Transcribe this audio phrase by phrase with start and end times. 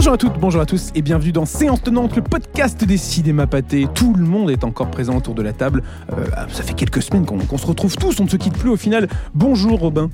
[0.00, 3.46] Bonjour à toutes, bonjour à tous et bienvenue dans Séance Tenante, le podcast des cinémas
[3.46, 3.86] pâtés.
[3.94, 5.82] Tout le monde est encore présent autour de la table.
[6.16, 8.70] Euh, ça fait quelques semaines qu'on qu'on se retrouve tous, on ne se quitte plus
[8.70, 9.10] au final.
[9.34, 10.08] Bonjour Robin.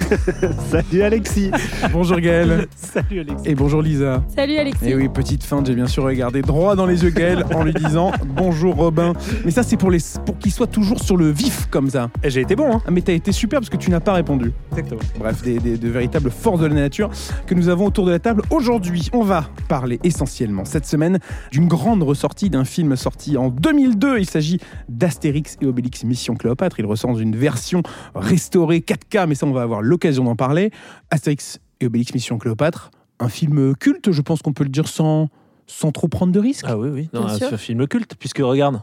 [0.70, 1.50] Salut Alexis.
[1.92, 2.66] Bonjour Gaël.
[2.76, 3.48] Salut Alexis.
[3.48, 4.22] Et bonjour Lisa.
[4.34, 4.88] Salut Alexis.
[4.88, 7.74] Et oui, petite feinte, j'ai bien sûr regardé droit dans les yeux Gaël en lui
[7.74, 9.12] disant bonjour Robin.
[9.44, 12.10] Mais ça, c'est pour, les, pour qu'il soit toujours sur le vif comme ça.
[12.22, 14.12] Et j'ai été bon, hein Ah, mais t'as été super parce que tu n'as pas
[14.14, 14.52] répondu.
[14.70, 15.00] Exactement.
[15.18, 17.10] Bref, des, des- de véritables forces de la nature
[17.46, 18.42] que nous avons autour de la table.
[18.50, 21.18] Aujourd'hui, on va parler essentiellement cette semaine
[21.50, 24.18] d'une grande ressortie d'un film sorti en 2002.
[24.18, 26.78] Il s'agit d'Astérix et Obélix Mission Cléopâtre.
[26.78, 27.82] Il dans une version
[28.14, 30.70] restaurée 4K, mais ça, on va avoir l'occasion d'en parler.
[31.10, 35.28] Astérix et Obélix Mission Cléopâtre, un film culte, je pense qu'on peut le dire sans,
[35.66, 36.66] sans trop prendre de risques.
[36.68, 38.82] Ah oui, oui, non, ce film culte, puisque regarde,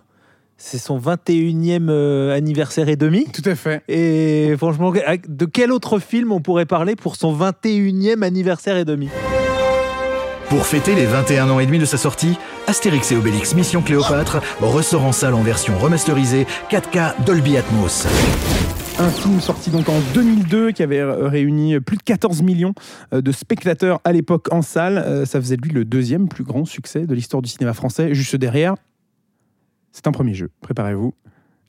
[0.57, 3.25] c'est son 21e euh, anniversaire et demi.
[3.31, 3.81] Tout à fait.
[3.87, 9.09] Et franchement, de quel autre film on pourrait parler pour son 21e anniversaire et demi?
[10.49, 12.35] Pour fêter les 21 ans et demi de sa sortie,
[12.67, 18.07] Astérix et Obélix Mission Cléopâtre ressort en salle en version remasterisée 4K Dolby Atmos.
[19.01, 22.73] Un film sorti donc en 2002 qui avait réuni plus de 14 millions
[23.13, 24.97] euh, de spectateurs à l'époque en salle.
[24.97, 28.13] Euh, Ça faisait de lui le deuxième plus grand succès de l'histoire du cinéma français.
[28.13, 28.75] Juste derrière,
[29.93, 30.49] c'est un premier jeu.
[30.59, 31.13] Préparez-vous.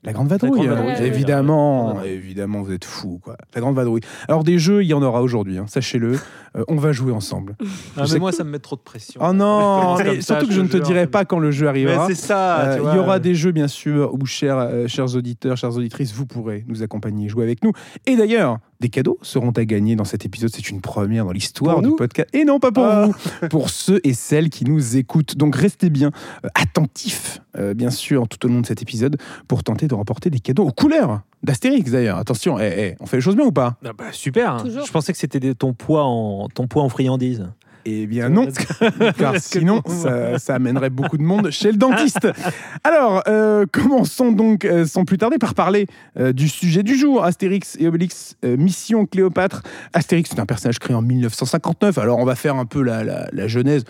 [0.03, 0.65] La Grande Vadrouille.
[0.65, 1.05] Grande euh, Vadrouille.
[1.07, 2.09] évidemment, Ouais.
[2.09, 3.19] évidemment, vous êtes fous.
[3.23, 3.37] Quoi.
[3.53, 4.01] La Grande Vadrouille.
[4.27, 6.13] Alors des jeux, il y en aura aujourd'hui, hein, sachez-le.
[6.57, 7.55] Euh, on va jouer ensemble.
[7.97, 9.21] ah, mais Moi, ça me met trop de pression.
[9.23, 12.07] Oh non mais ça, Surtout que je ne te dirai pas quand le jeu arrivera.
[12.07, 15.55] c'est ça, Euh, il y aura des jeux, bien sûr, où, chers, euh, chers auditeurs,
[15.55, 17.71] chères auditrices, vous pourrez nous accompagner, jouer avec nous.
[18.07, 20.49] Et d'ailleurs, des cadeaux seront à gagner dans cet épisode.
[20.53, 22.27] C'est une première dans l'histoire du podcast.
[22.33, 23.05] Et non, pas pour Ah.
[23.07, 25.37] vous, pour ceux et celles qui nous écoutent.
[25.37, 26.11] Donc restez bien
[26.43, 30.29] euh, attentifs, euh, bien sûr, tout au long de cet épisode, pour tenter de remporter
[30.29, 32.17] des cadeaux aux couleurs d'Astérix, d'ailleurs.
[32.17, 33.77] Attention, eh, eh, on fait les choses bien ou pas?
[33.85, 34.63] Ah bah, super.
[34.63, 34.85] Toujours.
[34.85, 37.47] Je pensais que c'était ton poids en ton poids en friandises.
[37.85, 38.47] Eh bien non,
[39.17, 42.27] car sinon ça, ça amènerait beaucoup de monde chez le dentiste.
[42.83, 45.87] Alors, euh, commençons donc euh, sans plus tarder par parler
[46.19, 47.23] euh, du sujet du jour.
[47.23, 49.63] Astérix et Obélix, euh, Mission Cléopâtre.
[49.93, 51.97] Astérix, c'est un personnage créé en 1959.
[51.97, 53.83] Alors, on va faire un peu la, la- la genèse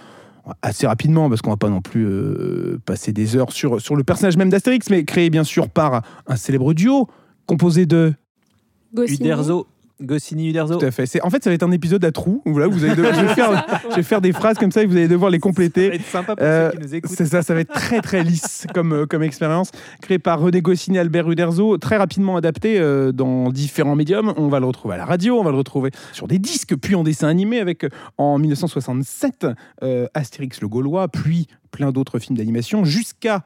[0.63, 4.03] assez rapidement, parce qu'on va pas non plus euh, passer des heures sur, sur le
[4.03, 7.08] personnage même d'Astérix, mais créé bien sûr par un célèbre duo
[7.46, 8.13] composé de
[8.94, 9.19] Goscinny.
[9.19, 9.68] Uderzo,
[10.02, 10.76] Goscinny Uderzo.
[10.78, 11.06] tout à fait.
[11.06, 12.42] C'est- En fait, ça va être un épisode à trous.
[12.46, 14.86] Voilà, vous allez devoir- je, vais faire, je vais faire des phrases comme ça et
[14.86, 15.84] vous allez devoir les compléter.
[15.86, 17.12] Ça va être sympa pour Euh, ceux qui nous écoutent.
[17.16, 19.72] C'est ça, ça va être très très lisse comme, euh, comme expérience.
[20.02, 24.34] Créé par René Goscinny et Albert Uderzo, très rapidement adapté euh, dans différents médiums.
[24.38, 26.96] On va le retrouver à la radio, on va le retrouver sur des disques, puis
[26.96, 29.48] en dessin animé avec euh, en 1967
[29.84, 33.44] euh, Astérix le Gaulois, puis plein d'autres films d'animation, jusqu'à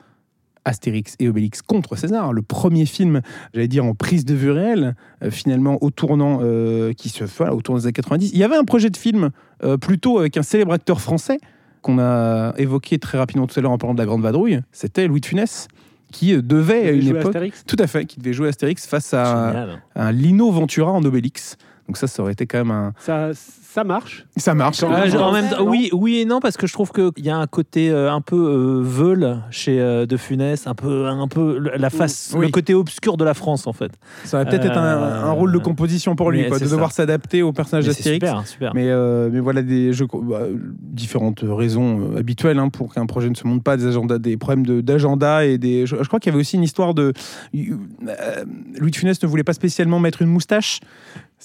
[0.66, 3.22] Astérix et Obélix contre César, le premier film,
[3.54, 7.38] j'allais dire en prise de vue réelle, euh, finalement au tournant euh, qui se fait
[7.38, 8.32] voilà, au tournant des années 90.
[8.34, 9.30] Il y avait un projet de film
[9.64, 11.40] euh, plutôt avec un célèbre acteur français
[11.82, 15.08] qu'on a évoqué très rapidement tout à l'heure en parlant de la Grande Vadrouille, c'était
[15.08, 15.68] Louis de Funès,
[16.12, 17.64] qui devait à une époque, Astérix?
[17.68, 19.82] Tout à fait, qui devait jouer Astérix face à, Génial.
[19.94, 21.58] à un Lino Ventura en Obélix.
[21.88, 22.94] Donc ça, ça aurait été quand même un...
[22.98, 24.26] ça, ça marche.
[24.38, 24.82] Ça marche.
[24.84, 27.46] En même temps, oui, oui et non parce que je trouve qu'il y a un
[27.46, 31.74] côté euh, un peu euh, veule chez euh, De Funès, un peu, un peu le-
[31.78, 32.46] la face, Oui.
[32.48, 33.92] le côté obscur de la France en fait.
[34.24, 36.92] Ça aurait peut-être Euh, été un, un rôle de composition pour lui, quoi, de devoir
[36.92, 38.16] s'adapter au personnage d'Astérix.
[38.26, 38.74] super, super.
[38.74, 40.44] Mais, euh, mais voilà des jeux, bah,
[40.80, 44.38] différentes raisons euh, habituelles hein, pour qu'un projet ne se monte pas, des, agendas, des
[44.38, 45.86] problèmes de- d'agenda et des.
[45.86, 47.14] Je, je crois qu'il y avait aussi une histoire de.
[47.54, 48.46] euh,
[48.80, 50.80] Louis de Funès ne voulait pas spécialement mettre une moustache.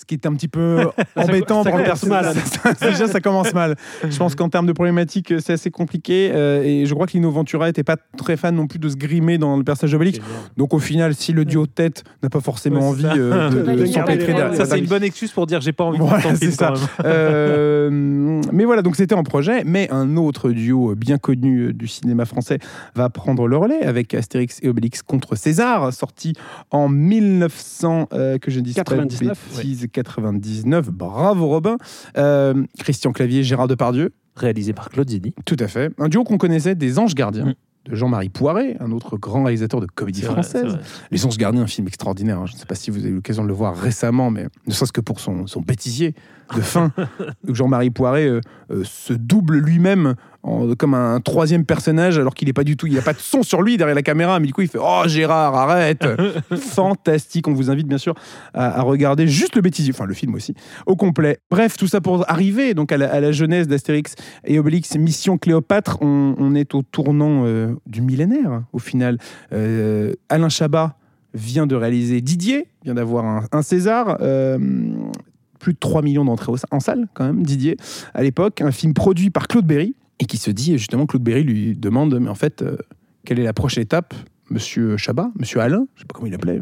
[0.01, 2.37] Ce qui est un petit peu embêtant ça pour le commence personnage.
[2.65, 2.75] mal.
[2.81, 3.77] Déjà, ça commence mal.
[4.09, 6.31] Je pense qu'en termes de problématiques, c'est assez compliqué.
[6.33, 8.97] euh, et je crois que Lino Ventura n'était pas très fan non plus de se
[8.97, 10.19] grimer dans le personnage d'Obélix.
[10.57, 13.13] Donc au final, si le duo de tête n'a pas forcément Ouais, envie ça.
[13.15, 14.55] euh, de, de s'empêtrer derrière.
[14.57, 16.73] Ça, c'est une bonne excuse pour dire j'ai pas envie Voilà, de c'est ça.
[17.05, 22.25] Euh, mais voilà, donc c'était en projet, mais un autre duo bien connu du cinéma
[22.25, 22.59] français
[22.95, 26.33] va prendre le relais avec Astérix et Obélix contre César, sorti
[26.71, 30.91] en 1900, euh, que je ne dise pas de 99, bêtises, 99.
[30.91, 31.77] Bravo Robin.
[32.17, 35.35] Euh, Christian Clavier, Gérard Depardieu, Réalisé par Claude Zidi.
[35.45, 35.93] tout à fait.
[35.99, 37.47] Un duo qu'on connaissait des Anges Gardiens.
[37.47, 37.55] Mm.
[37.87, 40.79] De Jean-Marie Poiret, un autre grand réalisateur de comédie vrai, française.
[41.11, 42.39] Les Anges Gardiens, un film extraordinaire.
[42.39, 42.45] hein.
[42.45, 44.73] Je ne sais pas si vous avez eu l'occasion de le voir récemment, mais ne
[44.75, 46.15] serait-ce que pour son, son bêtisier
[46.55, 46.93] de fin,
[47.49, 48.41] où Jean-Marie Poiret euh,
[48.71, 52.87] euh, se double lui-même en- comme un troisième personnage, alors qu'il n'est pas du tout,
[52.87, 54.69] il n'y a pas de son sur lui derrière la caméra, mais du coup il
[54.69, 56.05] fait Oh Gérard, arrête
[56.57, 57.49] Fantastique.
[57.49, 58.15] On vous invite bien sûr
[58.55, 60.55] à, à regarder juste le bêtisier, enfin le film aussi,
[60.87, 61.39] au complet.
[61.51, 64.15] Bref, tout ça pour arriver donc à la, à la jeunesse d'Astérix
[64.45, 65.99] et Obélix, Mission Cléopâtre.
[66.01, 69.19] On, on est au tournant euh, du millénaire, au final.
[69.53, 70.97] Euh, Alain Chabat
[71.35, 74.19] vient de réaliser Didier, vient d'avoir un, un César.
[74.21, 74.59] euh,
[75.59, 77.77] plus de 3 millions d'entrées en salle, quand même, Didier,
[78.15, 78.63] à l'époque.
[78.63, 82.17] Un film produit par Claude Berry, et qui se dit, justement, Claude Berry lui demande,
[82.21, 82.77] mais en fait, euh,
[83.25, 84.15] quelle est la prochaine étape?
[84.51, 86.61] Monsieur Chabat, Monsieur Alain, je sais pas comment il l'appelait.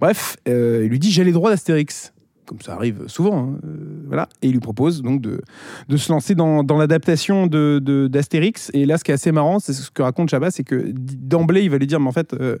[0.00, 2.12] Bref, euh, il lui dit, j'ai les droits d'Astérix.
[2.48, 4.28] Comme ça arrive souvent, hein, euh, voilà.
[4.42, 5.42] Et il lui propose donc de,
[5.88, 8.70] de se lancer dans, dans l'adaptation de, de- d'Astérix.
[8.72, 11.62] Et là, ce qui est assez marrant, c'est ce que raconte Chabat, c'est que d'emblée,
[11.64, 12.56] il va lui dire, mais en fait, euh,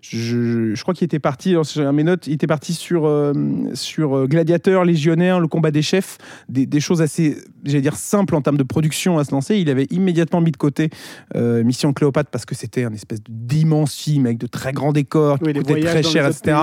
[0.00, 3.32] je, je crois qu'il était parti, j'ai mes notes, il était parti sur, euh,
[3.74, 6.18] sur Gladiateur, Légionnaire, le combat des chefs,
[6.48, 9.56] des, des choses assez, j'allais dire, simples en termes de production à se lancer.
[9.58, 10.90] Il avait immédiatement mis de côté
[11.36, 15.38] euh, Mission Cléopâtre parce que c'était un espèce d'immense film avec de très grands décors,
[15.38, 16.56] qui Oui, voyages très dans cher, etc.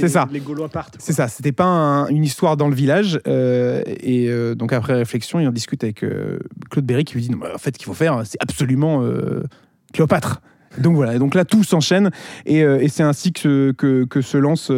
[0.00, 0.28] C'est ça.
[0.32, 0.96] les Gaulois partent.
[0.98, 3.20] C'est ça, c'était pas un- une histoire dans le village.
[3.26, 6.38] euh, et euh, donc après réflexion, il en discute avec euh,
[6.70, 9.02] Claude Berry qui lui dit non, en fait, ce qu'il faut faire, c'est absolument
[9.92, 10.40] Cléopâtre.
[10.78, 12.10] Donc voilà, et donc là tout s'enchaîne
[12.44, 14.70] et, c'est ainsi que, que, se lance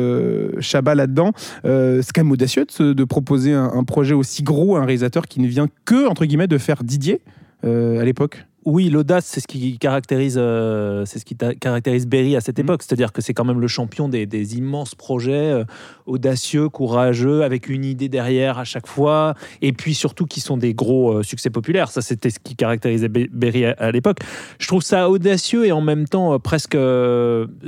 [0.61, 1.33] Chabat là-dedans.
[1.65, 4.85] C'est quand même audacieux de, se- de proposer un, un projet aussi gros à un
[4.85, 7.21] réalisateur qui ne vient que, entre guillemets, de faire Didier
[7.65, 8.47] à l'époque.
[8.67, 12.67] Oui, l'audace, c'est ce qui caractérise, euh, c'est ce qui caractérise Berry à cette Mhm.
[12.67, 12.83] époque.
[12.83, 15.65] C'est-à-dire que c'est quand même le champion des, des immenses projets euh,
[16.05, 20.75] audacieux, courageux, avec une idée derrière à chaque fois, et puis surtout qui sont des
[20.75, 21.91] gros euh, succès populaires.
[21.91, 24.19] Ça, c'était ce qui caractérisait Be- Berry à, à l'époque.
[24.59, 26.77] Je trouve ça audacieux et en même temps presque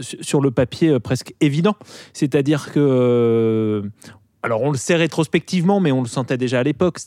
[0.00, 1.74] su- sur le papier presque évident.
[2.12, 3.82] C'est-à-dire que
[4.42, 6.98] alors on le sait rétrospectivement, mais on le sentait déjà à l'époque.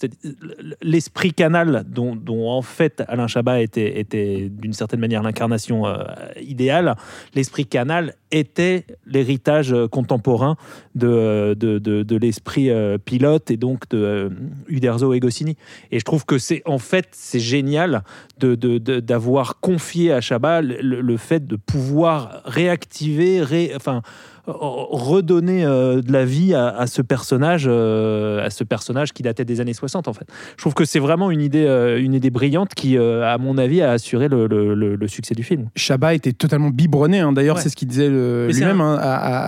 [0.81, 2.17] L'esprit canal dont,
[2.49, 6.03] en fait Alain Chabat était, d'une certaine manière l'incarnation euh,
[6.41, 6.95] idéale.
[7.33, 10.55] L'esprit canal était l'héritage euh, contemporain
[10.95, 14.31] de, de, de, l'esprit euh, pilote et donc de
[14.67, 15.57] Uderzo et Goscinny.
[15.91, 18.03] Et je trouve que c'est en fait c'est génial
[18.39, 24.01] d'avoir confié à Chabat le, fait de pouvoir réactiver, ré- enfin
[24.47, 29.45] redonner euh, de la vie à, à ce personnage, euh, à ce personnage qui datait
[29.45, 30.25] des années 60 en fait.
[30.57, 33.81] Je trouve que c'est vraiment une idée, euh, une idée brillante qui, à mon avis,
[33.81, 35.67] a assuré le, le- le- le succès du film.
[35.75, 37.31] Chabat était totalement biberonné, hein.
[37.33, 37.61] d'ailleurs Ouais.
[37.61, 38.99] c'est ce qu'il disait lui-même un- hein,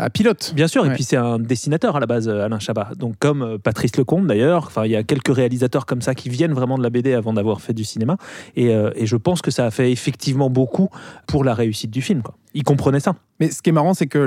[0.03, 0.53] à, Pilote.
[0.55, 2.89] Bien sûr, et puis c'est un dessinateur à la base, Alain Chabat.
[2.97, 6.53] Donc comme Patrice Lecomte d'ailleurs, enfin il y a quelques réalisateurs comme ça qui viennent
[6.53, 8.17] vraiment de la BD avant d'avoir fait du cinéma,
[8.55, 10.89] et, euh, et je pense que ça a fait effectivement beaucoup
[11.27, 12.21] pour la réussite du film.
[12.21, 12.35] Quoi.
[12.57, 13.13] Il comprenait ça.
[13.39, 14.25] Mais ce qui est marrant, c'est que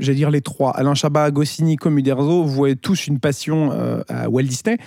[0.00, 4.28] j'allais dire les trois, Alain Chabat, Goscinny comme Uderzo, voyaient tous une passion euh, à
[4.28, 4.78] Walt Disney.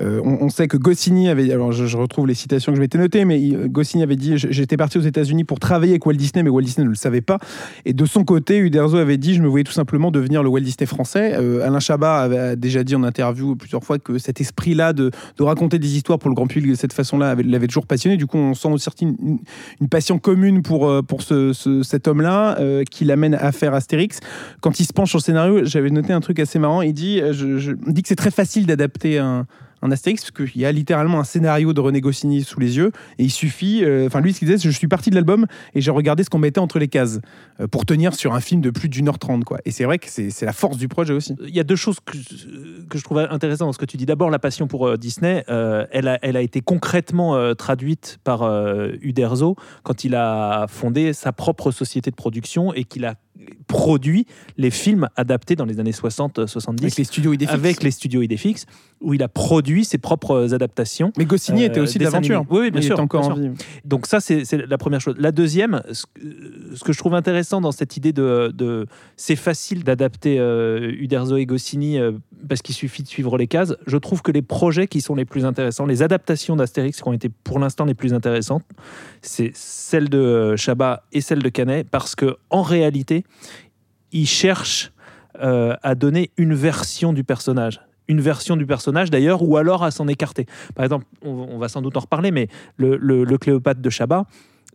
[0.00, 3.24] Euh, on, sait que Goscinny avait, alors je, retrouve les citations que je m'étais notées,
[3.24, 6.62] mais Goscinny avait dit J'étais parti aux États-Unis pour travailler avec Walt Disney, mais Walt
[6.62, 7.38] Disney ne le savait pas.
[7.84, 10.62] Et de son côté, Uderzo avait dit Je me voyais tout simplement devenir le Walt
[10.62, 11.34] Disney français.
[11.34, 15.78] Euh, Alain Chabat avait déjà dit en interview plusieurs fois que cet esprit-là de, raconter
[15.78, 18.16] des histoires pour le grand public de cette façon-là avait- l'avait toujours passionné.
[18.16, 19.38] Du coup, on sent aussi une,
[19.80, 22.58] une- passion commune pour, euh, pour ce, ce- cet homme-là
[22.90, 24.18] qui l'amène à faire Astérix.
[24.60, 26.82] Quand il se penche sur le scénario, j'avais noté un truc assez marrant.
[26.82, 29.46] Il dit, je, je- il dit que c'est très facile d'adapter un,
[29.84, 32.90] un Astérix parce qu'il y a littéralement un scénario de René Goscinny sous les yeux
[33.18, 33.84] et il suffit.
[33.84, 36.30] euh, Enfin, lui, ce qu'il disait, je suis parti de l'album et j'ai regardé ce
[36.30, 37.20] qu'on mettait entre les cases
[37.60, 39.44] euh, pour tenir sur un film de plus d'une heure trente.
[39.44, 39.58] Quoi.
[39.64, 41.36] Et c'est vrai que c'est la force du projet aussi.
[41.46, 42.16] Il y a deux choses que,
[42.88, 44.06] que je trouve intéressantes dans ce que tu dis.
[44.06, 48.42] D'abord, la passion pour euh, Disney, elle, a, elle a été concrètement traduite par
[49.02, 53.14] Uderzo quand il a fondé sa propre société de production et qu'il a
[53.66, 54.26] produit
[54.56, 57.54] les films adaptés dans les années 60-70 Avec les studios Idéfix.
[57.54, 58.22] avec les studios
[59.00, 61.12] où il a produit ses propres adaptations.
[61.18, 62.44] Mais Goscinny Euh, était aussi de l'aventure.
[62.50, 63.58] Oui, oui, bien il sûr, encore bien en vie.
[63.84, 65.14] Donc ça, c'est la première chose.
[65.18, 66.20] La deuxième, ce que,
[66.74, 68.52] ce que je trouve intéressant dans cette idée de...
[68.54, 68.86] de-
[69.16, 72.12] c'est facile d'adapter euh, Uderzo et Goscinny euh,
[72.48, 73.74] parce qu'il suffit de suivre les cases.
[73.86, 77.12] Je trouve que les projets qui sont les plus intéressants, les adaptations d'Astérix qui ont
[77.12, 78.64] été pour l'instant les plus intéressantes,
[79.22, 83.24] c'est celle de euh, Chabat et celle de Canet parce que en réalité,
[84.12, 84.92] ils cherchent
[85.42, 87.80] euh, à donner une version du personnage.
[88.06, 90.46] Une version du personnage d'ailleurs, ou alors à s'en écarter.
[90.74, 94.26] Par exemple, on, va sans doute en reparler, mais le, le- le Cléopâtre de Chabat,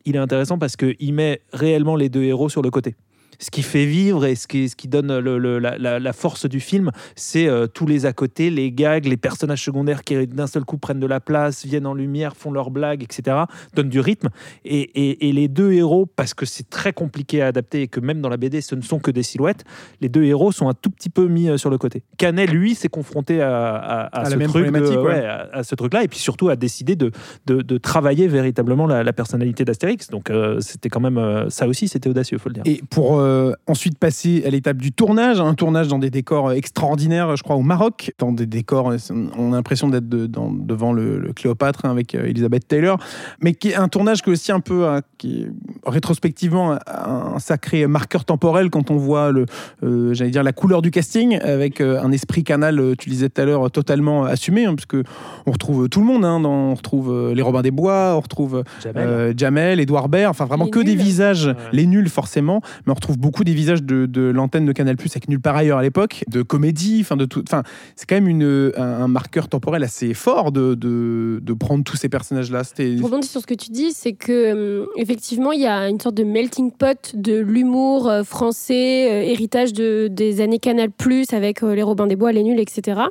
[0.05, 2.95] il est intéressant parce qu'il met réellement les deux héros sur le côté.
[3.39, 6.60] Ce qui fait vivre et ce qui, ce qui donne le- le- la, force du
[6.60, 10.65] film, c'est euh, tous les à côté, les gags, les personnages secondaires qui d'un seul
[10.65, 13.38] coup prennent de la place, viennent en lumière, font leurs blagues, etc.,
[13.75, 14.29] donnent du rythme.
[14.65, 18.00] Et, et- et les deux héros, parce que c'est très compliqué à adapter et que
[18.00, 19.63] même dans la BD, ce ne sont que des silhouettes,
[20.01, 22.03] les deux héros sont un tout petit peu mis euh, sur le côté.
[22.17, 25.05] Canet, lui, s'est confronté à, à- à À la ce même truc de- problématique, ouais.
[25.19, 27.12] ouais, à, à ce truc-là, et puis surtout à décider de,
[27.46, 30.10] de, de travailler véritablement la, la personnalité d'Astérix.
[30.10, 32.63] Donc euh, c'était quand même euh, ça aussi, c'était audacieux, faut le dire.
[32.65, 37.36] Et pour euh, ensuite passer à l'étape du tournage, un tournage dans des décors extraordinaires,
[37.36, 38.98] je crois, au Maroc, dans des décors, euh,
[39.38, 42.98] on a l'impression d'être de- devant le, le Cléopâtre hein, avec euh, Elizabeth Taylor,
[43.41, 45.51] mais qui est un tournage qui est aussi un peu, euh, qui est
[45.86, 49.45] rétrospectivement un, sacré marqueur temporel quand on voit le,
[49.83, 53.45] euh, j'allais dire la couleur du casting avec un esprit canal, tu disais tout à
[53.45, 55.03] l'heure, totalement assumé, hein, parce que
[55.45, 58.63] on retrouve tout le monde, hein, dans- on retrouve les Robins des Bois, on retrouve
[58.83, 59.07] Jamel.
[59.07, 62.95] euh, Jamel, Edouard Baird, enfin vraiment Les que des visages, les nuls forcément, mais on
[62.95, 66.23] retrouve beaucoup des visages de, l'antenne de Canal Plus avec Nulle part ailleurs à l'époque,
[66.27, 67.63] de comédie, enfin de tout, enfin
[67.95, 72.09] c'est quand même une, un, marqueur temporel assez fort de, de, de prendre tous ces
[72.09, 72.63] personnages-là.
[72.77, 75.99] Je rebondis sur ce que tu dis, c'est que hum, effectivement il y a une
[75.99, 80.89] sorte de melting pot de l'humour euh, français, euh, héritage de, des années Canal
[81.31, 83.01] avec euh, les Robins des Bois, les Nuls, etc.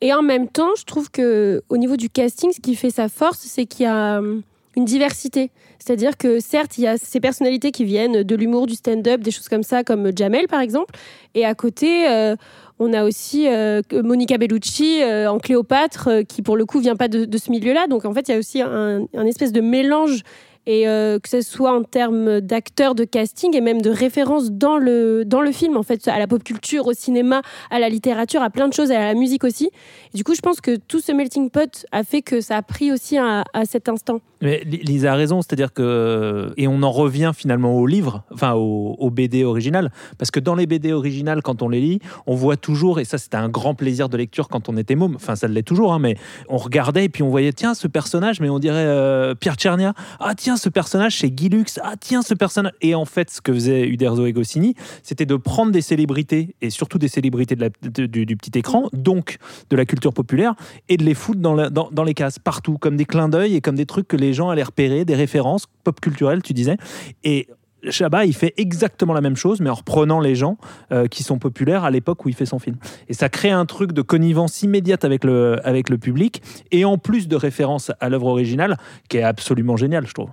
[0.00, 3.08] Et en même temps, je trouve que au niveau du casting, ce qui fait sa
[3.08, 4.42] force, c'est qu'il y a hum,
[4.78, 5.50] une diversité.
[5.80, 9.32] C'est-à-dire que certes, il y a ces personnalités qui viennent de l'humour, du stand-up, des
[9.32, 10.94] choses comme ça, comme Jamel par exemple.
[11.34, 12.36] Et à côté, euh,
[12.78, 17.08] on a aussi euh, Monica Bellucci euh, en Cléopâtre, qui pour le coup vient pas
[17.08, 17.88] de, ce milieu-là.
[17.88, 20.22] Donc en fait, il y a aussi un, espèce de mélange,
[20.70, 25.24] et que ce soit en termes d'acteurs, de casting et même de références dans le,
[25.24, 28.50] dans le film, en fait, à la pop culture, au cinéma, à la littérature, à
[28.50, 29.70] plein de choses, à la musique aussi.
[30.12, 32.62] Et du coup, je pense que tout ce melting pot a fait que ça a
[32.62, 34.20] pris aussi à cet instant.
[34.40, 36.52] Mais Li- Lisa a raison, c'est-à-dire que.
[36.56, 40.66] Et on en revient finalement au livre, enfin au, BD original, parce que dans les
[40.66, 44.08] BD originales, quand on les lit, on voit toujours, et ça c'était un grand plaisir
[44.08, 46.16] de lecture quand on était môme, enfin ça l'est toujours, hein, mais
[46.48, 49.94] on regardait et puis on voyait, tiens, ce personnage, mais on dirait euh, Pierre Tchernia,
[50.20, 52.72] ah tiens, ce personnage c'est Guy Lux, ah tiens, ce personnage.
[52.82, 56.70] Et en fait, ce que faisait Uderzo et Goscinny, c'était de prendre des célébrités, et
[56.70, 59.38] surtout des célébrités du, petit écran, donc
[59.70, 60.54] de la culture populaire,
[60.88, 63.60] et de les foutre dans, dans, dans les cases, partout, comme des clins d'œil et
[63.60, 66.76] comme des trucs que les gens allaient repérer, des références pop culturelles, tu disais.
[67.24, 67.48] Et
[67.90, 70.58] Chabat, il fait exactement la même chose, mais en reprenant les gens
[70.90, 72.76] euh, qui sont populaires à l'époque où il fait son film.
[73.08, 76.42] Et ça crée un truc de connivence immédiate avec le, avec le public,
[76.72, 80.30] et en plus de référence à l'œuvre originale, qui est absolument génial, je trouve.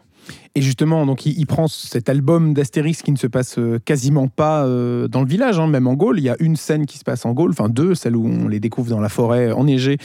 [0.55, 4.27] Et justement, donc il, il prend cet album d'Astérix qui ne se passe euh, quasiment
[4.27, 6.17] pas euh, dans le village, hein, même en Gaule.
[6.19, 8.47] Il y a une scène qui se passe en Gaule, enfin deux, celle où on
[8.47, 9.97] les découvre dans la forêt enneigée,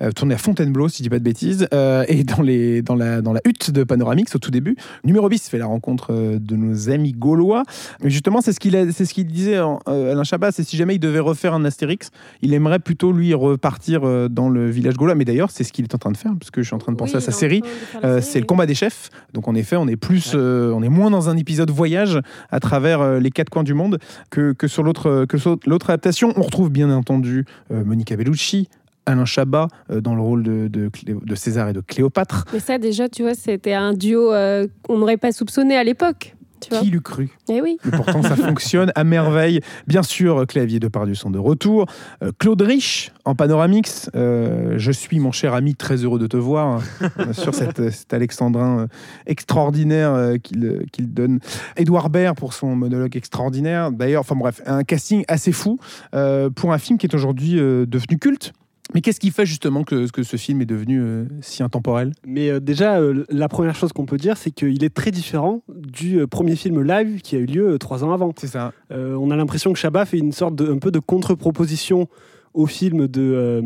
[0.00, 2.94] euh, tournée à Fontainebleau, si je dis pas de bêtises, euh, et dans, les, dans,
[2.94, 4.76] la, dans la hutte de Panoramix au tout début.
[5.04, 7.64] Numéro bis fait la rencontre euh, de nos amis gaulois.
[8.02, 10.94] Mais justement, c'est ce qu'il ce qu'il disait en- euh, Alain Chabat, c'est si jamais
[10.94, 12.10] il devait refaire un Astérix,
[12.42, 15.14] il aimerait plutôt lui repartir euh, dans le village gaulois.
[15.14, 16.78] Mais d'ailleurs, c'est ce qu'il est en train de faire, parce que je suis en
[16.78, 17.62] train de penser à sa série.
[18.04, 19.10] Euh, c'est le combat des chefs.
[19.34, 22.20] Donc en effet, on est plus, euh, on est moins dans un épisode voyage
[22.50, 23.98] à travers euh, les quatre coins du monde
[24.30, 26.32] que, que sur l'autre que sur l'autre adaptation.
[26.36, 28.68] On retrouve bien entendu euh, Monica Bellucci.
[29.08, 32.44] Alain Chabat euh, dans le rôle de, de, César et de Cléopâtre.
[32.52, 36.34] Mais ça, déjà, tu vois, c'était un duo euh, qu'on n'aurait pas soupçonné à l'époque.
[36.60, 37.30] Tu vois Qui l'eût cru?
[37.48, 37.78] Eh oui.
[37.86, 39.60] Et pourtant, ça fonctionne à merveille.
[39.86, 41.86] Bien sûr, Clavier de Pardieu sont de retour.
[42.22, 44.10] Euh, Claude Rich en panoramix.
[44.14, 46.80] Euh, je suis, mon cher ami, très heureux de te voir.
[47.16, 48.86] Bien sûr, cet, cet alexandrin euh,
[49.26, 51.40] extraordinaire euh, qu'il euh, donne.
[51.76, 53.92] Édouard Baird pour son monologue extraordinaire.
[53.92, 55.78] D'ailleurs, enfin bref, un casting assez fou
[56.14, 58.52] euh, pour un film qui est aujourd'hui euh, devenu culte.
[58.94, 62.12] Mais qu'est-ce qui fait justement que, que ce film est devenu euh, si intemporel?
[62.26, 65.62] Mais euh, déjà, euh, la première chose qu'on peut dire, c'est qu'il est très différent
[65.68, 68.32] du euh, premier film live qui a eu lieu euh, trois ans avant.
[68.38, 68.72] C'est ça.
[68.90, 72.08] Euh, on a l'impression que Chabat fait une sorte de, un peu de contre-proposition
[72.54, 73.62] au film de euh,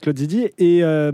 [0.00, 1.10] Claude Zidi et euh,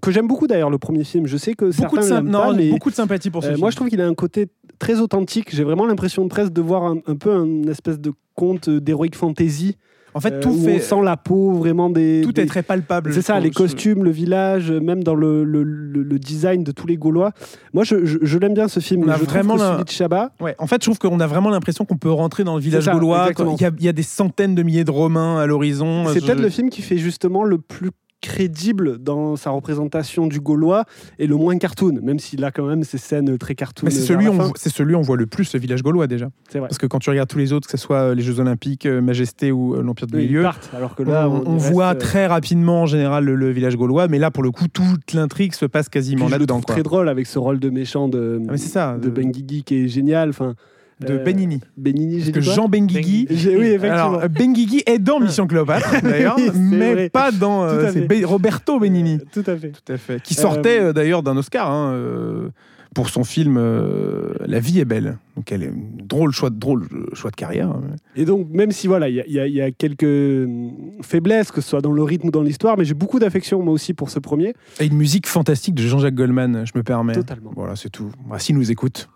[0.00, 1.26] que j'aime beaucoup d'ailleurs le premier film.
[1.26, 3.48] Je sais que Beaucoup de, certains l'aiment non, pas, mais beaucoup de sympathie pour ce
[3.48, 3.60] euh, film.
[3.60, 4.46] moi je trouve qu'il a un côté
[4.78, 5.54] très authentique.
[5.54, 9.76] J'ai vraiment l'impression presque de voir un, un peu un espèce de conte d'heroic fantasy
[10.18, 10.76] en fait, euh, tout fait.
[10.76, 12.20] on sent la peau vraiment des.
[12.22, 13.12] Tout des- est très palpable.
[13.14, 16.86] C'est ça, les costumes, le village, même dans le, le- le- le design de tous
[16.86, 17.32] les Gaulois.
[17.72, 19.04] Moi, je, je- je l'aime bien ce film.
[19.04, 20.98] On a je trouve vraiment que la- celui de Chabat, Ouais, en fait, je trouve
[20.98, 23.30] qu'on a vraiment l'impression qu'on peut rentrer dans le village ça, gaulois.
[23.38, 26.04] Il y, a, il y a des centaines de milliers de Romains à l'horizon.
[26.12, 30.40] c'est Je- peut-être le film qui fait justement le plus crédible dans sa représentation du
[30.40, 30.84] Gaulois
[31.18, 33.84] et le moins cartoon, même s'il a quand même ces scènes très cartoon.
[33.86, 36.28] Mais c'est celui, on, c'est celui on voit le plus le village gaulois déjà.
[36.48, 36.68] C'est vrai.
[36.68, 38.86] Parce que quand tu regardes tous les autres, que ce soit euh, les Jeux Olympiques,
[38.86, 41.58] euh, Majesté ou euh, l'Empire Oui, ils Milieu, partent, alors que là, on, on, on
[41.58, 44.08] y reste, voit très rapidement en général le, le village gaulois.
[44.08, 46.60] Mais là, pour le coup, toute l'intrigue se passe quasiment là-dedans.
[46.60, 48.96] très drôle avec ce rôle de méchant de, Ah, mais ça.
[48.98, 50.30] de Benguigui qui est génial.
[50.30, 50.54] Enfin,
[51.00, 51.60] de euh, Benigni.
[51.76, 53.26] Benigni, Parce j'ai que Jean Benguigui.
[53.30, 53.92] J'ai- Oui, effectivement.
[54.18, 57.08] Alors, Benguigui est dans Mission Cléopâtre, d'ailleurs, Oui, mais vrai.
[57.10, 57.64] pas dans.
[57.64, 58.06] euh, c'est.
[58.06, 59.18] Be- Roberto Benigni.
[59.32, 59.70] Tout à fait.
[59.70, 60.22] Tout à fait.
[60.22, 62.48] Qui sortait euh, d'ailleurs d'un Oscar hein, euh,
[62.94, 65.18] pour son film euh, La vie est belle.
[65.36, 65.72] Donc elle est un
[66.04, 67.68] drôle choix de drôle euh, choix de carrière.
[67.68, 67.82] hein.
[68.16, 70.02] Et donc, même si voilà, il y, a- il y a- il y a quelques
[70.02, 73.62] hum, faiblesses, que ce soit dans le rythme ou dans l'histoire, mais j'ai beaucoup d'affection
[73.62, 74.54] moi aussi pour ce premier.
[74.80, 77.12] Et une musique fantastique de Jean-Jacques Goldman, je me permets.
[77.14, 77.52] Totalement.
[77.54, 78.10] Voilà, c'est tout.
[78.28, 79.08] Bah, S'il nous écoute.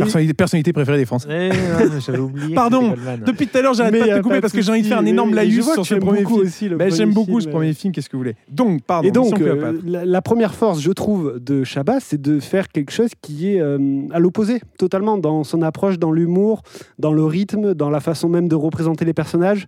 [0.00, 1.50] Personnalité, personnalité préférée des Français.
[1.52, 2.54] Eh, J'avais oublié.
[2.54, 2.94] Pardon.
[3.24, 4.98] Depuis tout à l'heure, j'arrête pas de te couper parce que j'ai envie de faire
[4.98, 6.40] un énorme laïus sur ce premier film.
[6.40, 7.74] aussi le Ben, premier J'aime beaucoup ce film, premier euh.
[7.74, 8.36] film, qu'est-ce que vous voulez?
[8.50, 12.40] Donc, pardon, Et donc, euh, la, la première force, je trouve, de Chabat, c'est de
[12.40, 13.78] faire quelque chose qui est euh,
[14.12, 16.62] à l'opposé, totalement, dans son approche, dans l'humour,
[16.98, 19.66] dans le rythme, dans la façon même de représenter les personnages.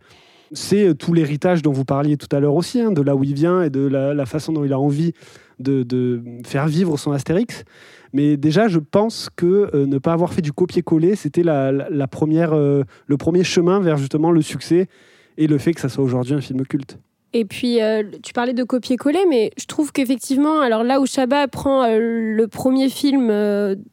[0.53, 3.23] C'est euh, tout l'héritage dont vous parliez tout à l'heure aussi, hein, de là où
[3.25, 5.13] il vient et de la, la façon dont il a envie
[5.59, 7.65] de, faire vivre son Astérix.
[8.13, 12.55] Mais déjà, je pense que euh, ne pas avoir fait du copier-coller, c'était la, première,
[12.55, 14.89] euh, le premier chemin vers justement le succès
[15.37, 16.99] et le fait que ça soit aujourd'hui un film culte.
[17.35, 21.47] Et puis, euh, tu parlais de copier-coller, mais je trouve qu'effectivement, alors là où Chabat
[21.47, 23.27] prend le premier film,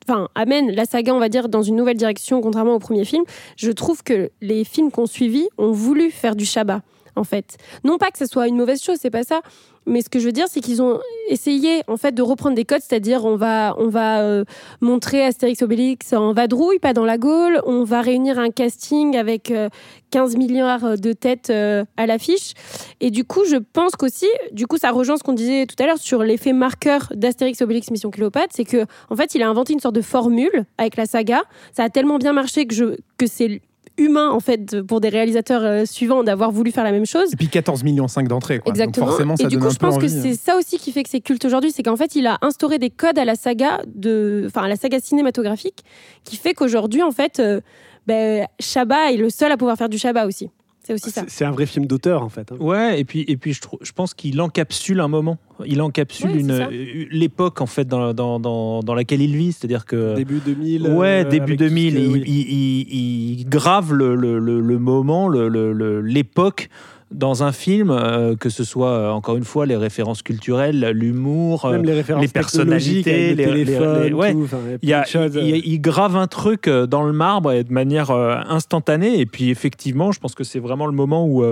[0.08, 3.26] enfin, amène la saga, on va dire, dans une nouvelle direction, contrairement au premier film,
[3.58, 6.82] je trouve que les films qu'on suivi ont voulu faire du Chabat,
[7.18, 7.58] en fait.
[7.84, 9.42] Non pas que ce soit une mauvaise chose, c'est pas ça.
[9.88, 11.00] Mais ce que je veux dire, c'est qu'ils ont
[11.30, 14.44] essayé en fait de reprendre des codes, c'est-à-dire on va on va euh,
[14.82, 17.62] montrer Astérix Obélix en vadrouille, pas dans la Gaule.
[17.66, 19.70] On va réunir un casting avec euh,
[20.12, 22.54] 15 milliards de têtes euh, à l'affiche.
[23.00, 25.86] Et du coup, je pense qu'aussi, du coup, ça rejoint ce qu'on disait tout à
[25.86, 29.74] l'heure sur l'effet marqueur d'Astérix Obélix Mission Cléopâtre, c'est que en fait, il a inventé
[29.74, 31.42] une sorte de formule avec la saga.
[31.74, 33.62] Ça a tellement bien marché que je que c'est
[33.98, 37.32] humain en fait pour des réalisateurs euh, suivants d'avoir voulu faire la même chose.
[37.34, 38.60] Et puis 14 millions 5 d'entrées.
[38.60, 38.72] Quoi.
[38.72, 39.06] Exactement.
[39.06, 40.18] Donc forcément, ça et du coup, je pense que envie.
[40.18, 40.22] hein.
[40.22, 42.80] c'est ça aussi qui fait que c'est culte aujourd'hui, c'est qu'en fait, il a instauré
[42.80, 45.84] des codes à la saga de, enfin, à la saga cinématographique,
[46.24, 47.62] qui fait qu'aujourd'hui, en fait, euh,
[48.08, 50.50] ben, Chabat est le seul à pouvoir faire du Chabat aussi.
[50.86, 51.24] C'est aussi ça.
[51.28, 52.52] C'est un vrai film d'auteur, en fait.
[52.52, 52.58] hein.
[52.60, 55.38] Ouais, et puis, et puis je, je pense qu'il encapsule un moment.
[55.66, 59.52] Il encapsule Ouais, une euh, l'époque en fait dans, dans, dans, dans laquelle il vit,
[59.54, 60.84] c'est-à-dire que Début 2000.
[60.90, 62.24] ouais, euh, début tout ce 2000, que- il, oui.
[62.28, 66.70] il- il- il grave le, le, le, le moment, le- le- le- l'époque
[67.16, 71.66] dans un film, euh, que ce soit euh, encore une fois les références culturelles, l'humour,
[71.66, 71.78] euh,
[72.20, 74.34] les personnalités, les- les- ouais.
[74.34, 74.48] tout,
[74.82, 78.36] il y a y a- grave un truc dans le marbre et de manière euh,
[78.50, 79.20] instantanée.
[79.20, 81.44] Et puis effectivement, je pense que c'est vraiment le moment où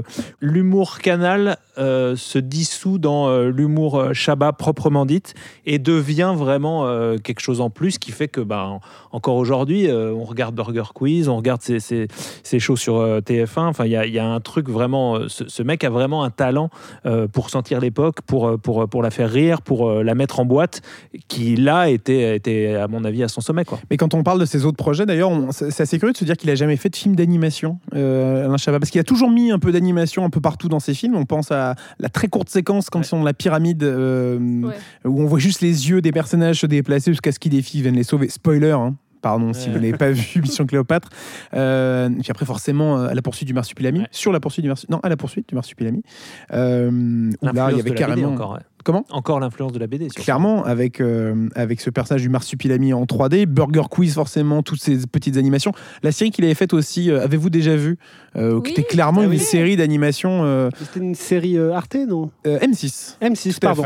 [0.42, 5.34] l'humour canal se dissout dans l'humour Chabat proprement dite
[5.66, 6.86] et devient vraiment
[7.24, 8.80] quelque chose en plus qui fait que, bah,
[9.12, 12.08] encore aujourd'hui, on regarde Burger Quiz, on regarde ces, ces,
[12.44, 13.68] ces shows sur euh, TF1.
[13.68, 15.20] Enfin, il y a, il y a un truc vraiment.
[15.28, 16.70] Ce, ce mec a vraiment un talent
[17.06, 20.40] euh, pour sentir l'époque, pour, euh, pour, pour la faire rire, pour euh, la mettre
[20.40, 20.82] en boîte,
[21.28, 23.64] qui là était, était, à mon avis, à son sommet.
[23.66, 23.80] Quoi.
[23.92, 26.26] Mais quand on parle de ses autres projets, d'ailleurs, on- c'est assez curieux de se
[26.26, 29.30] dire qu'il a jamais fait de film d'animation, euh, Alain Chabat, parce qu'il a toujours
[29.30, 31.16] mis un peu d'animation un peu partout dans ses films.
[31.16, 34.74] On pense à la très courte séquence quand ils sont dans la pyramide, euh, Ouais.
[35.06, 37.82] où on voit juste les yeux des personnages se déplacer jusqu'à ce qu'il des filles
[37.84, 38.30] viennent les sauver.
[38.30, 38.96] Spoiler, hein.
[39.24, 39.74] Pardon si Ouais.
[39.74, 41.10] vous n'avez pas vu Mission Cléopâtre.
[41.56, 44.02] Euh, puis après, forcément, euh, à la poursuite du Marsupilami.
[44.02, 44.08] Ouais.
[44.12, 44.98] Sur la poursuite du Marsupilami.
[44.98, 46.04] Non, à la poursuite du Marsupilami.
[46.52, 48.34] Euh, où là, il y avait carrément.
[48.34, 48.60] encore.
[48.84, 50.06] Comment Encore l'influence de la BD.
[50.06, 50.22] sur ça.
[50.24, 54.98] Clairement, avec, euh, avec ce personnage du Marsupilami en 3D, Burger Quiz forcément, toutes ces
[55.12, 55.72] petites animations.
[56.04, 57.98] La série qu'il avait faite aussi, euh, avez-vous déjà vu
[58.36, 59.40] euh, Qui Oui, était clairement ah une oui.
[59.40, 63.18] série d'animation euh, C'était une série euh, Arte, non euh, M6.
[63.22, 63.84] M6, Tout pardon.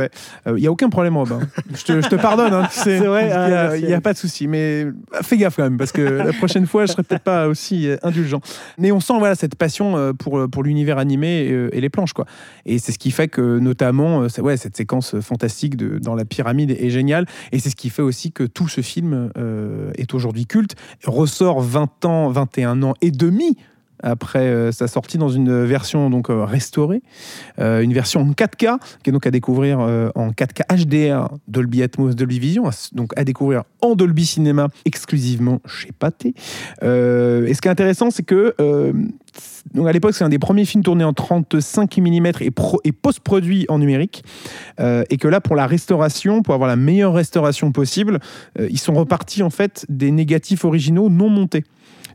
[0.48, 1.40] Il n'y a aucun problème, Robin.
[1.76, 2.54] je, te, je te pardonne.
[2.54, 2.84] hein, tu sais.
[3.00, 3.84] C'est vrai, Il ah, n'y a, merci.
[3.84, 4.48] il y a pas de souci.
[4.48, 4.88] Mais
[5.22, 8.40] fais gaffe quand même, parce que la prochaine fois, je serai peut-être pas aussi indulgent.
[8.80, 12.14] Mais on sent voilà, cette passion pour, pour l'univers animé et, et les planches.
[12.14, 12.26] Quoi.
[12.66, 14.87] Et c'est ce qui fait que, notamment, ouais, cette séquence
[15.22, 17.26] fantastique dans la pyramide est géniale.
[17.52, 21.62] Et c'est ce qui fait aussi que tout ce film euh, est aujourd'hui culte, ressort
[21.62, 23.58] 20 ans, 21 ans et demi
[24.04, 27.02] après euh, sa sortie dans une version donc euh, restaurée,
[27.60, 31.84] euh, une version en 4K qui est donc à découvrir euh, en 4K HDR, Dolby
[31.84, 36.34] Atmos, Dolby Vision, donc à découvrir en Dolby Cinéma exclusivement chez Pathé.
[36.82, 38.54] Et ce qui est intéressant, c'est que
[39.74, 42.92] donc à l'époque, c'est un des premiers films tournés en 35 mm et, pro- et
[42.92, 44.24] post-produit en numérique.
[44.80, 48.20] Et que là, pour la restauration, pour avoir la meilleure restauration possible,
[48.60, 51.64] ils sont repartis en fait des négatifs originaux non montés.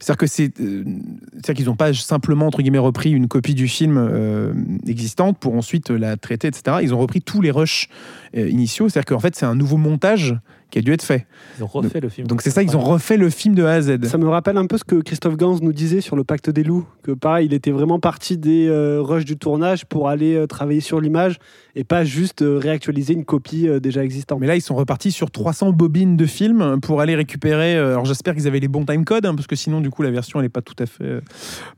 [0.02, 4.52] C'est-à-dire que euh, qu'ils n'ont pas simplement repris une copie du film euh,
[4.88, 6.78] existante pour ensuite la traiter, etc.
[6.82, 7.88] Ils ont repris tous les rushs
[8.36, 8.88] euh, initiaux.
[8.88, 10.34] C'est-à-dire qu'en fait, c'est un nouveau montage
[10.72, 11.26] qui a dû être fait.
[11.58, 12.26] Ils ont refait le film.
[12.26, 14.06] Donc c'est ça, ils ont refait le film de A à Z.
[14.06, 16.64] Ça me rappelle un peu ce que Christophe Gans nous disait sur le Pacte des
[16.64, 20.46] loups, que pareil, il était vraiment parti des euh, rushs du tournage pour aller euh,
[20.46, 21.38] travailler sur l'image
[21.76, 24.40] et pas juste euh, réactualiser une copie euh, déjà existante.
[24.40, 27.76] Mais là, ils sont repartis sur 300 bobines de films pour aller récupérer.
[27.76, 30.10] euh, Alors, j'espère qu'ils avaient les bons timecodes, hein, parce que sinon, du coup, la
[30.10, 31.20] version, elle n'est pas tout à fait, euh,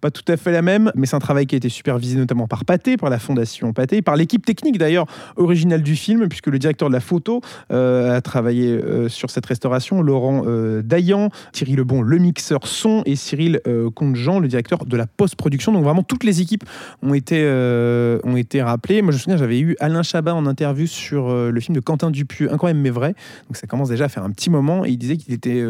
[0.00, 0.92] pas tout à fait la même.
[0.94, 4.02] Mais c'est un travail qui a été supervisé notamment par Pathé, par la fondation Pathé,
[4.02, 7.40] par l'équipe technique d'ailleurs originale du film, puisque le directeur de la photo
[7.72, 13.02] euh, a travaillé euh, sur cette restauration, Laurent euh, Dayan, Thierry Lebon, le mixeur son,
[13.06, 15.72] et Cyril euh, Comte-Jean, le directeur de la post-production.
[15.72, 16.64] Donc vraiment, toutes les équipes
[17.02, 19.02] ont été, euh, ont été rappelées.
[19.02, 22.10] Moi, je me souviens, j'avais eu Alain Chabat en interview sur le film de Quentin
[22.10, 23.14] Dupieux, Incroyable mais vrai.
[23.48, 24.84] Donc ça commence déjà à faire un petit moment.
[24.84, 25.62] Et il disait qu'il était,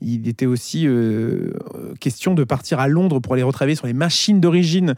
[0.00, 0.86] il, était aussi
[2.00, 4.94] question de partir à Londres pour aller retravailler sur les machines d'origine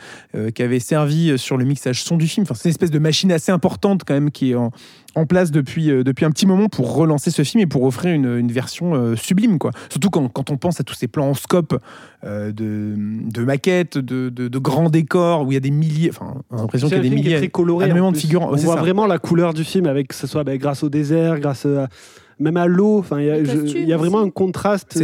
[0.55, 2.45] qui avaient servi sur le mixage son du film.
[2.45, 4.71] Enfin, c'est une espèce de machine assez importante quand même qui est en,
[5.17, 8.13] en place depuis, euh, depuis un petit moment pour relancer ce film et pour offrir
[8.13, 9.59] une, une version euh, sublime.
[9.59, 9.71] Quoi.
[9.89, 11.81] Surtout quand, quand on pense à tous ces plans en scope
[12.25, 16.11] euh, de, de maquettes, de, de, de grands décors où il y a des milliers,
[16.11, 17.87] enfin, on a l'impression qu'il y a des milliers, très coloré.
[17.87, 18.49] énormément en de figurants.
[18.53, 18.81] On voit ça.
[18.81, 21.89] vraiment la couleur du film, avec que ce soit bah, grâce au désert, grâce à,
[22.39, 22.99] même à l'eau.
[22.99, 23.31] Enfin, il y
[23.93, 24.27] a- vraiment aussi.
[24.29, 24.99] un contraste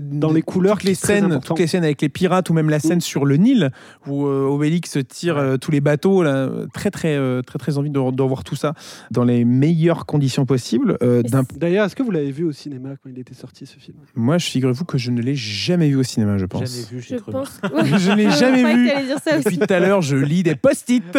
[0.00, 0.76] dans les couleurs.
[0.78, 3.36] toutes les scènes, toutes les scènes avec les pirates ou même la scène sur le
[3.36, 3.70] Nil
[4.06, 7.90] où euh, Obélix tire euh, tous les bateaux, là, très très euh, très très envie
[7.90, 8.74] de, de revoir tout ça
[9.10, 10.96] dans les meilleures conditions possibles.
[11.02, 11.22] Euh,
[11.56, 13.98] D'ailleurs, est-ce que vous l'avez vu au cinéma quand il était sorti ce film?
[14.14, 16.88] Moi, je figurez-vous que je ne l'ai jamais vu au cinéma, je Jamais pense.
[16.90, 17.60] vu, Je pense.
[17.98, 18.86] Je l'ai jamais vu.
[18.88, 21.04] que t'allais dire ça Depuis tout à l'heure, je lis des post-it.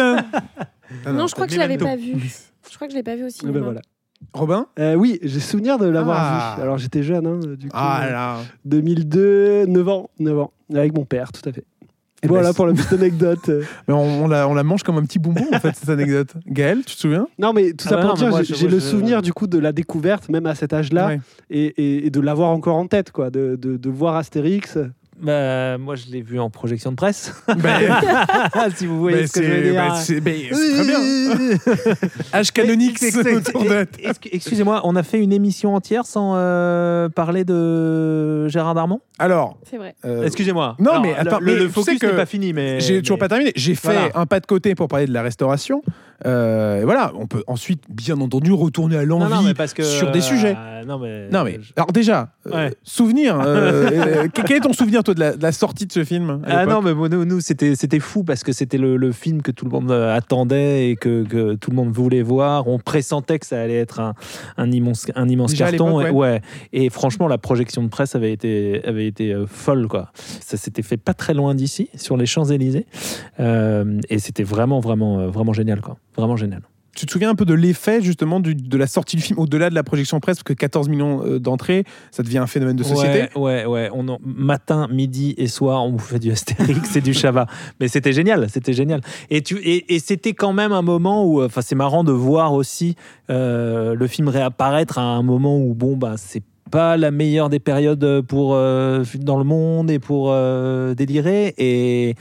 [1.04, 2.14] Ah Non, je crois que je l'avais pas vu.
[2.70, 3.58] Je crois que je l'ai pas vu au Eh cinéma.
[3.58, 3.80] ben voilà.
[4.32, 4.66] Robin?
[4.78, 6.54] Euh, oui, j'ai souvenir de l'avoir Ah.
[6.56, 6.62] vu.
[6.62, 7.72] Alors j'étais jeune, hein, du coup.
[7.76, 11.64] Ah euh, là 2002, 9 ans, 9 ans, avec mon père, tout à fait.
[12.22, 13.48] Eh ben, voilà pour la petite anecdote.
[13.86, 16.34] Mais on, on la, on la mange comme un petit bonbon, en fait, cette anecdote.
[16.48, 17.28] Gaël, tu te souviens?
[17.38, 19.70] Non, mais tout Ah ça bah pour dire, j'ai le souvenir du coup de la
[19.72, 21.20] découverte, même à cet âge-là, Ouais.
[21.50, 24.78] et, et- et de l'avoir encore en tête, quoi, de, de- de voir Astérix.
[25.20, 27.34] Bah, moi, je l'ai vu en projection de presse.
[27.56, 27.80] Ben,
[28.76, 29.74] si vous voyez ben, ce que je veux c'est dire.
[29.74, 31.58] ben, c'est- très bien.
[32.42, 32.98] H canonique
[34.32, 39.00] Excusez-moi, on a fait une émission entière sans euh, parler de Gérard Darmon?
[39.18, 39.94] Alors, C'est vrai.
[40.04, 40.76] euh, Excusez-moi.
[40.78, 43.20] non, Alors, mais attends, le, mais le focus n'est pas fini, mais J'ai toujours mais-
[43.20, 43.52] pas terminé.
[43.56, 44.10] J'ai fait Voilà.
[44.14, 45.82] un pas de côté pour parler de la restauration.
[46.26, 49.54] Euh, et voilà, on peut ensuite, bien entendu, retourner à l'envie
[49.84, 50.56] sur des sujets.
[50.58, 52.74] euh, non, mais Non mais alors déjà euh, Ouais.
[52.82, 53.38] souvenir.
[54.34, 56.82] quel est ton souvenir toi de la, de la sortie de ce film Ah non,
[56.82, 59.64] mais bon, nous, nous, c'était c'était fou parce que c'était le, le film que tout
[59.64, 62.66] le monde attendait et que, que tout le monde voulait voir.
[62.68, 64.14] On pressentait que ça allait être un,
[64.56, 66.00] un immense, un immense Déjà carton.
[66.00, 66.40] et, ouais.
[66.72, 69.86] et franchement, la projection de presse avait été, avait été folle.
[69.88, 70.10] Quoi.
[70.14, 72.86] Ça s'était fait pas très loin d'ici, sur les Champs-Élysées.
[73.40, 75.80] Euh, et c'était vraiment, vraiment, vraiment génial.
[75.80, 75.96] Quoi.
[76.18, 76.62] Vraiment génial.
[76.96, 79.70] Tu te souviens un peu de l'effet justement du- de la sortie du film au-delà
[79.70, 82.82] de la projection presse parce que 14 millions euh, d'entrées, ça devient un phénomène de
[82.82, 83.28] société?
[83.38, 83.90] Ouais, ouais, ouais.
[83.94, 87.46] On en- matin, midi et soir, on bouffait du Astérix et du Chava.
[87.78, 89.00] Mais c'était génial, c'était génial.
[89.30, 92.52] Et, tu, et, et c'était quand même un moment où, enfin, c'est marrant de voir
[92.52, 92.96] aussi
[93.30, 97.58] euh, le film réapparaître à un moment où, bon, bah, c'est pas la meilleure des
[97.58, 101.54] périodes pour euh, dans le monde et pour euh, délirer.
[101.58, 102.14] Et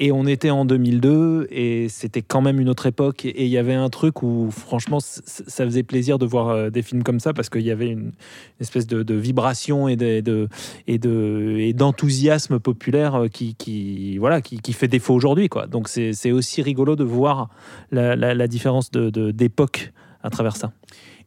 [0.00, 3.24] et on était en 2002 et c'était quand même une autre époque.
[3.26, 6.82] Et il y avait un truc où franchement ça faisait plaisir de voir euh, des
[6.82, 8.10] films comme ça parce qu'il y avait une,
[8.60, 10.48] espèce de, vibration et de,
[10.88, 15.66] et de et d'enthousiasme populaire euh, qui, qui voilà qui, qui fait défaut aujourd'hui quoi.
[15.68, 17.48] Donc c'est aussi rigolo de voir
[17.92, 19.92] la, la- la différence de- d'époque
[20.24, 20.72] à travers ça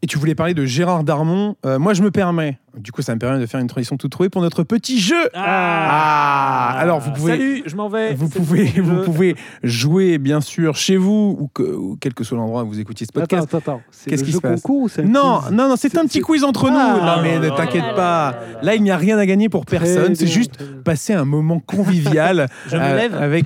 [0.04, 1.56] Et tu voulais parler de Gérard Darmon.
[1.66, 2.60] Euh, moi, je me permets.
[2.78, 5.28] Du coup, ça me permet de faire une transition toute trouvée pour notre petit jeu.
[5.34, 10.76] Ah, alors, vous pouvez- salut je m'en vais Vous pouvez, vous pouvez jouer bien sûr
[10.76, 13.48] chez vous ou, que- ou quel que soit l'endroit où vous écoutiez ce Attends, podcast.
[13.56, 13.82] attends, attends.
[13.90, 15.98] C'est Qu'est-ce le qui se passe concours ou c'est un Non, quiz non, non, c'est
[15.98, 16.78] un petit quiz entre nous.
[16.78, 18.36] Ah, non, mais non, ne t'inquiète non, pas.
[18.62, 20.14] Là, il n'y a rien à gagner pour personne.
[20.14, 22.48] C'est juste passer un moment convivial.
[22.68, 23.46] je me euh, lève avec.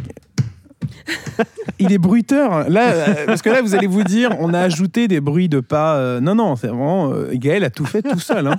[1.80, 2.70] Il est bruiteur.
[2.70, 5.60] Là, euh, parce que là, vous allez vous dire, on a ajouté des bruits de
[5.60, 5.96] pas.
[5.96, 7.12] euh, non, non, c'est vraiment.
[7.12, 8.48] euh, Gaël a tout fait tout seul.
[8.48, 8.56] hein.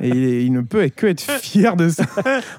[0.00, 2.04] Et il, est- il ne peut que être fier de ça.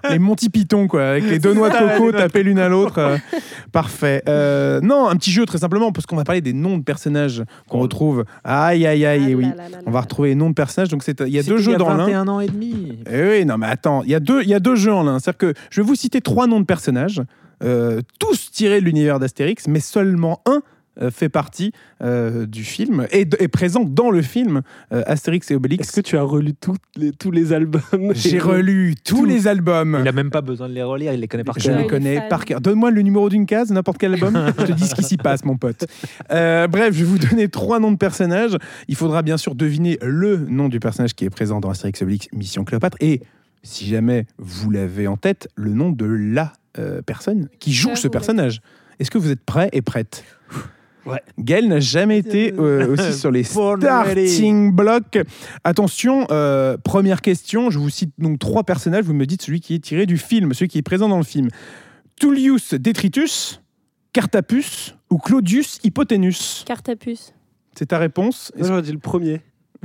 [0.10, 3.00] Les Monty Python, quoi, avec les deux noix de coco tapées l'une à l'autre.
[3.00, 3.18] euh,
[3.72, 4.22] parfait.
[4.30, 7.44] Euh, non, un petit jeu très simplement, parce qu'on va parler des noms de personnages
[7.70, 8.24] qu'on retrouve.
[8.44, 9.44] Aïe, aïe, aïe, Ah oui.
[9.46, 10.90] là là là On va retrouver les noms de personnages.
[10.90, 12.06] Donc, c'est- il y a deux jeux dans l'un.
[12.06, 14.54] 21 ans et demi Eh oui, non, mais attends, il y, a deux- il y
[14.54, 15.20] a deux jeux en l'un.
[15.20, 17.22] C'est-à-dire que je vais vous citer trois noms de personnages,
[18.20, 20.62] tous tirés de l'univers d'Astérix, mais seulement un
[21.00, 25.56] euh, fait partie euh, du film et est présent dans le film euh, Astérix et
[25.56, 25.88] Obélix.
[25.88, 27.82] Est-ce que tu as relu toutes les- tous les albums?
[28.16, 29.26] J'ai relu tous Tout.
[29.26, 30.00] les albums.
[30.02, 31.76] Il a même pas besoin de les relire, il les connaît par Je cœur.
[31.78, 32.62] les il est connais par cœur.
[32.62, 34.34] Donne-moi le numéro d'une case, n'importe quel album.
[34.58, 35.86] je te dis ce qui s'y passe, mon pote.
[36.32, 38.58] Euh, bref, je vais vous donner trois noms de personnages.
[38.88, 42.06] Il faudra bien sûr deviner le nom du personnage qui est présent dans Astérix et
[42.06, 42.98] Obélix Mission Cléopâtre.
[43.02, 43.22] Et
[43.62, 48.02] si jamais vous l'avez en tête, le nom de la euh, personne qui joue Je
[48.02, 48.62] ce personnage.
[49.00, 50.24] Est-ce que vous êtes prêts et prêtes
[51.06, 51.22] Ouais.
[51.40, 55.18] Gaël n'a jamais été euh, aussi sur les starting blocks.
[55.64, 57.70] Attention, euh, première question.
[57.70, 59.06] Je vous cite donc trois personnages.
[59.06, 61.24] Vous me dites celui qui est tiré du film, celui qui est présent dans le
[61.24, 61.48] film.
[62.20, 63.62] Tullius Detritus,
[64.12, 66.66] Cartapus ou Claudius Hypoténus
[67.00, 67.34] puce.
[67.78, 69.42] C'est ta réponse Moi, J'aurais dit le premier.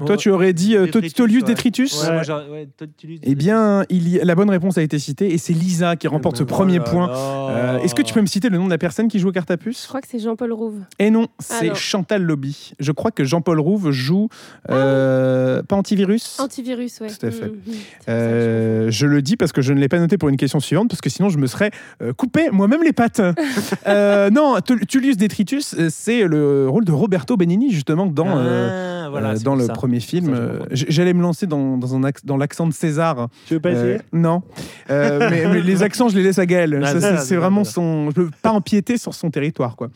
[0.06, 1.48] Toi, tu aurais dit euh, Détritus, Tolius ouais.
[1.48, 2.68] Detritus Ouais, moi, j'aurais- ouais,
[3.00, 6.08] Tolius Eh bien, il y- la bonne réponse a été citée et c'est Lisa qui
[6.08, 7.10] remporte ce ben premier point.
[7.12, 9.32] Euh, Est-ce que tu peux me citer le nom de la personne qui joue aux
[9.32, 10.80] cartes à Je crois que c'est Jean-Paul Rouve.
[10.98, 11.74] Et non, c'est.
[11.74, 12.72] Chantal Lobby.
[12.80, 14.28] Je crois que Jean-Paul Rouve joue
[14.70, 16.38] euh, pas antivirus?
[16.40, 17.08] Antivirus, ouais.
[17.08, 17.46] Tout à fait.
[17.46, 17.52] Mhm.
[17.52, 17.72] Que
[18.06, 20.60] je Euh, je le dis parce que je ne l'ai pas noté pour une question
[20.60, 21.70] suivante, parce que sinon je me serais
[22.02, 23.20] euh, coupé moi-même les pattes.
[23.86, 29.08] Euh, non, Tul- Tullius Detritus, euh, c'est le rôle de Roberto Benigni, justement, dans, euh,
[29.12, 29.72] Ah, euh, dans le ça.
[29.82, 30.32] Premier film.
[30.32, 33.28] Euh, J'allais me lancer dans, dans, un dans l'accent de César.
[33.46, 34.44] Tu veux pas Euh, essayer non.
[34.90, 36.80] Euh, mais, mais les accents, je les laisse à Gaël.
[37.18, 38.10] C'est vraiment son.
[38.10, 39.88] Je peux pas empiéter sur son territoire, quoi.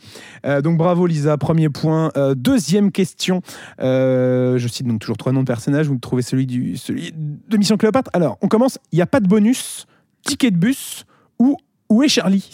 [0.45, 1.37] Euh, donc bravo, Lisa.
[1.37, 2.11] Premier point.
[2.17, 3.41] Euh, deuxième question.
[3.79, 5.87] Euh, je cite donc toujours trois noms de personnages.
[5.87, 8.11] Vous trouvez celui, du, celui de Mission Cléopâtre?
[8.11, 8.79] Alors, on commence.
[8.91, 9.85] Il n'y a pas de bonus.
[10.23, 11.05] Ticket de bus
[11.39, 11.55] ou
[11.87, 12.49] où est Charlie?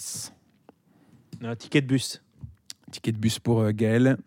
[1.58, 2.22] Ticket de bus.
[2.92, 4.18] Ticket de bus pour euh, Gaël.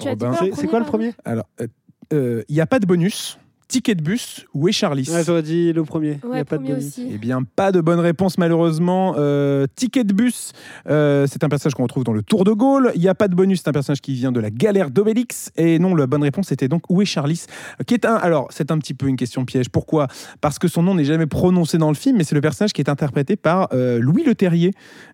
[0.00, 1.12] C'est quoi le premier?
[1.24, 1.68] Alors, euh, euh,
[2.12, 3.38] il n'y a pas de bonus.
[3.70, 6.18] Ticket de bus où est Charlie Ah, J'aurais dit le premier.
[6.24, 6.86] Il y Ouais, a pas de bonus.
[6.86, 7.06] aussi.
[7.12, 9.14] Eh bien, pas de bonne réponse malheureusement.
[9.18, 10.52] Euh, ticket de bus,
[10.88, 12.92] euh, c'est un personnage qu'on retrouve dans le Tour de Gaulle.
[12.94, 15.50] Il n'y a pas de bonus, c'est un personnage qui vient de la galère d'Obélix.
[15.58, 17.44] Et non, la bonne réponse était donc où est Charlis
[17.86, 18.14] qui est un.
[18.14, 19.68] Alors, c'est un petit peu une question piège.
[19.68, 20.06] Pourquoi?
[20.40, 22.80] Parce que son nom n'est jamais prononcé dans le film, mais c'est le personnage qui
[22.80, 24.72] est interprété par euh, Louis Leterrier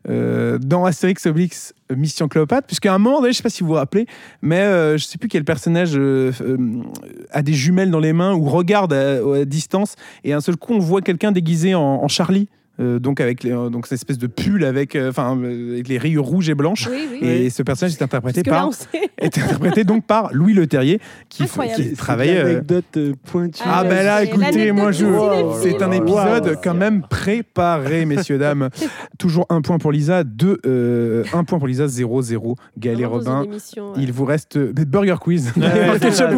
[0.08, 2.66] euh, dans Astérix Obélix euh, Mission Cléopâtre.
[2.66, 4.06] Puisqu'à un moment je ne sais pas si vous vous rappelez,
[4.42, 6.82] mais euh, je ne sais plus quel personnage euh, euh,
[7.30, 10.78] a des jumelles dans les mains ou regarde à, distance et un seul coup on
[10.78, 12.48] voit quelqu'un déguisé en Charlie
[12.80, 15.88] euh, donc avec les, euh, donc cette espèce de pull avec euh, enfin euh, avec
[15.88, 17.28] les rayures rouges et blanches Oui, oui.
[17.28, 18.68] et ce personnage est interprété par
[19.18, 22.98] est interprété donc par Louis Leterrier qui, qui C'est travaillait une anecdote
[23.30, 23.62] pointue.
[23.64, 25.46] ah Ah, ben là écoutez moi je cinéphile.
[25.62, 25.94] c'est un Wow.
[25.94, 26.56] épisode Wow.
[26.62, 28.68] quand même préparé messieurs dames
[29.18, 33.42] toujours un point pour Lisa deux euh, un point pour Lisa 0 0 Gaël Robin
[33.44, 33.98] émission, ouais.
[34.02, 36.28] il vous reste Burger Quiz Ouais, ouais, c'est ça,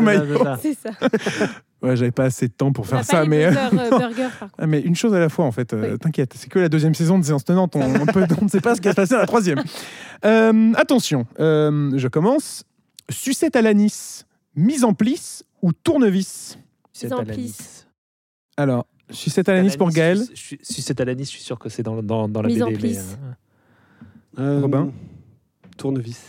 [1.83, 4.29] Ouais j'avais pas assez de temps pour On faire a ça mais buzzers, euh, burger,
[4.31, 4.55] par contre.
[4.59, 5.73] Ah, mais une chose à la fois, en fait.
[5.75, 5.99] euh, Oui.
[5.99, 7.77] T'inquiète, c'est que la deuxième saison de séance tenante.
[7.77, 9.63] On, on peut- on ne sait pas ce qui va se passer à la troisième.
[10.25, 12.65] Euh, attention, euh, je commence.
[13.11, 14.25] Sucette à l'anis,
[14.57, 16.59] mise en plisse ou tournevis?
[16.93, 17.35] C'est en à l'anis.
[17.35, 17.87] plisse.
[18.57, 20.19] Alors, sucette à l'anis pour Gaël.
[20.63, 22.73] C'est à l'anis, je suis sûr que c'est dans, dans, dans la Mise en BD.
[22.75, 23.19] mais, plisse.
[24.39, 24.91] euh, Euh, Robin
[25.77, 26.21] Tournevis.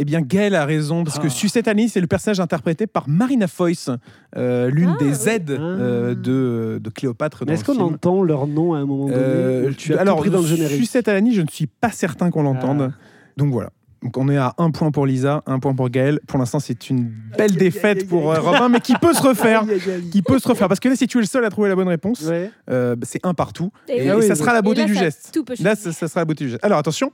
[0.00, 1.30] Eh bien, Gaël a raison, parce que Ah.
[1.30, 3.90] Sucette à l'anis, c'est le personnage interprété par Marina Foïs,
[4.36, 5.28] euh, l'une Ah, des oui.
[5.30, 7.94] aides euh, de, de Cléopâtre Est-ce le qu'on film.
[7.94, 10.46] entend leur nom à un moment donné Euh, Tu as alors, tout pris dans le
[10.46, 10.78] générique.
[10.78, 12.92] Sucette je ne suis pas certain qu'on l'entende.
[12.94, 12.98] Ah.
[13.36, 13.70] Donc voilà.
[14.02, 16.20] Donc on est à un point pour Lisa, un point pour Gaël.
[16.26, 19.64] Pour l'instant, c'est une belle défaite pour euh, Robin, mais qui peut se refaire.
[20.10, 20.68] Qui peut se refaire.
[20.68, 22.50] Parce que là, si tu es le seul à trouver la bonne réponse, Ouais.
[22.70, 23.70] euh, c'est un partout.
[23.90, 24.38] Et, Et, Ah oui, ça oui.
[24.38, 25.38] sera la beauté là, du ça- geste.
[25.60, 26.64] Là, ça sera la beauté du geste.
[26.64, 27.12] Alors attention,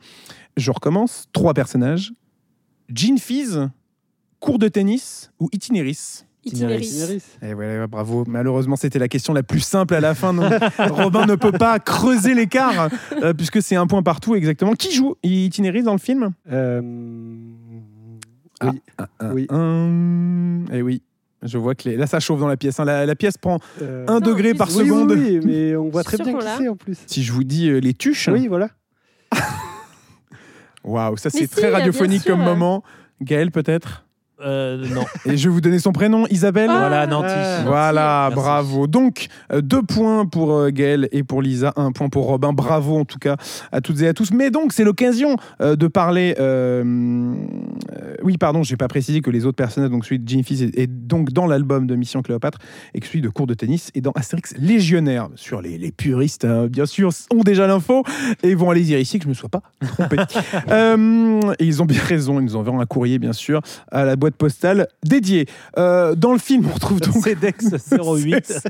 [0.56, 1.26] je recommence.
[1.32, 2.12] Trois personnages.
[2.92, 3.68] Jean Fizz,
[4.40, 6.86] cours de tennis ou itinéris Itinéris.
[6.86, 7.24] Itinéris.
[7.42, 8.22] et ouais, ouais, bravo.
[8.28, 10.32] Malheureusement, c'était la question la plus simple à la fin.
[10.32, 12.88] donc Robin ne peut pas creuser l'écart
[13.20, 14.74] euh, puisque c'est un point partout exactement.
[14.74, 16.80] Qui joue Itinéris dans le film Euh,
[18.60, 18.80] Ah, oui.
[19.18, 19.46] Un, Oui.
[19.50, 21.02] un- Eh oui.
[21.42, 22.78] Je vois que les- là ça chauffe dans la pièce.
[22.80, 22.84] hein.
[22.84, 25.10] La, la pièce prend Euh, un Non, degré par oui, seconde.
[25.12, 26.96] Oui, oui, mais on voit très bien qui c'est en plus.
[27.06, 28.70] Si je vous dis euh, les tuches, Oui, voilà.
[30.86, 32.82] waouh, ça c'est si, très radiophonique comme moment.
[33.20, 34.05] Gaël peut-être?
[34.42, 35.04] Euh, non.
[35.32, 36.68] Et je vais vous donner son prénom, Isabelle.
[36.70, 36.78] Ah.
[36.78, 37.28] Voilà, Nanti.
[37.34, 37.62] Ah.
[37.64, 38.86] Voilà, bravo.
[38.86, 42.52] Donc, euh, deux points pour euh, Gaël et pour Lisa, un point pour Robin.
[42.52, 43.36] Bravo en tout cas
[43.72, 44.30] à toutes et à tous.
[44.32, 46.34] Mais donc, c'est l'occasion euh, de parler.
[46.38, 46.84] euh,
[47.92, 50.62] euh, oui, pardon, j'ai pas précisé que les autres personnages, donc celui de Jim Fizz,
[50.62, 52.58] est, est donc dans l'album de Mission Cléopâtre
[52.94, 55.28] et que celui de Cours de tennis est dans Astérix Légionnaire.
[55.36, 58.02] Sur les, les puristes, hein, bien sûr, ont déjà l'info
[58.42, 59.62] et vont aller dire ici que je me sois pas
[59.94, 60.16] trompé.
[60.68, 62.40] Euh, et ils ont bien raison.
[62.40, 65.46] Ils nous enverront un courrier, bien sûr, à la boîte postale dédiée.
[65.78, 68.44] Euh, dans le film, on retrouve donc CEDEX 08.
[68.44, 68.68] c'est ça.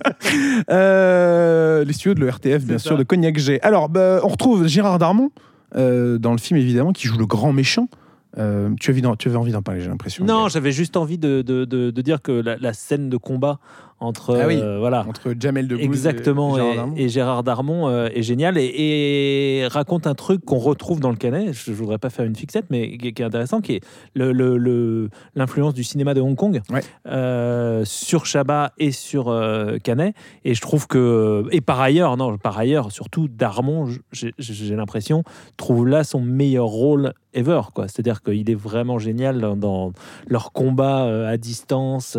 [0.71, 3.59] Euh, les studios de l'ERTF, bien sûr, de Cognac G.
[3.62, 5.31] Alors, bah, on retrouve Gérard Darmon
[5.77, 7.88] euh, dans le film, évidemment, qui joue le grand méchant.
[8.38, 10.25] Euh, tu, avais, tu avais envie d'en parler, j'ai l'impression.
[10.25, 13.59] Non, j'avais juste envie de, de, de, de dire que la, la scène de combat
[13.98, 14.59] entre Ah oui.
[14.61, 16.94] euh, voilà Entre Jamel Debbouze exactement et et, Gérard Darmon.
[16.96, 18.64] et Gérard Darmon euh, est génial et,
[19.62, 21.52] et raconte un truc qu'on retrouve dans le Canet.
[21.54, 23.80] Je, je voudrais pas faire une fixette, mais qui, est intéressant, qui est
[25.35, 26.80] l'influence du cinéma de Hong Kong Ouais.
[27.06, 30.14] euh, sur Chabat et sur euh, Canet.
[30.44, 34.35] Et je trouve que et par ailleurs, non, par ailleurs, surtout Darmon, j'ai-
[34.76, 35.22] l'impression
[35.56, 37.88] trouve là son meilleur rôle ever, quoi.
[37.88, 39.92] C'est-à-dire qu'il est vraiment génial dans, dans
[40.28, 42.16] leur combat à distance.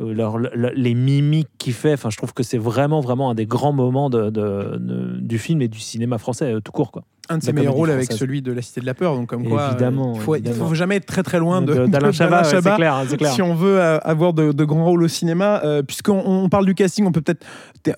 [0.00, 1.92] Euh, euh, leur- le- les mimiques qu'il fait.
[1.94, 5.38] Enfin, je trouve que c'est vraiment, vraiment un des grands moments de, de- de- du
[5.38, 6.90] film et du cinéma français euh, tout court.
[6.92, 7.02] Quoi.
[7.28, 9.14] Un de ses meilleurs rôles avec celui de La Cité de la Peur.
[9.14, 10.68] Donc, comme quoi, euh, Évidemment, il faut, il évidemment.
[10.68, 12.42] faut jamais être très très loin de, d'Alain Chabat,
[12.76, 13.32] clair, clair.
[13.32, 15.60] si on veut euh, avoir de, grands rôles au cinéma.
[15.64, 17.46] Euh, Puisqu'on on parle du casting, on peut peut-être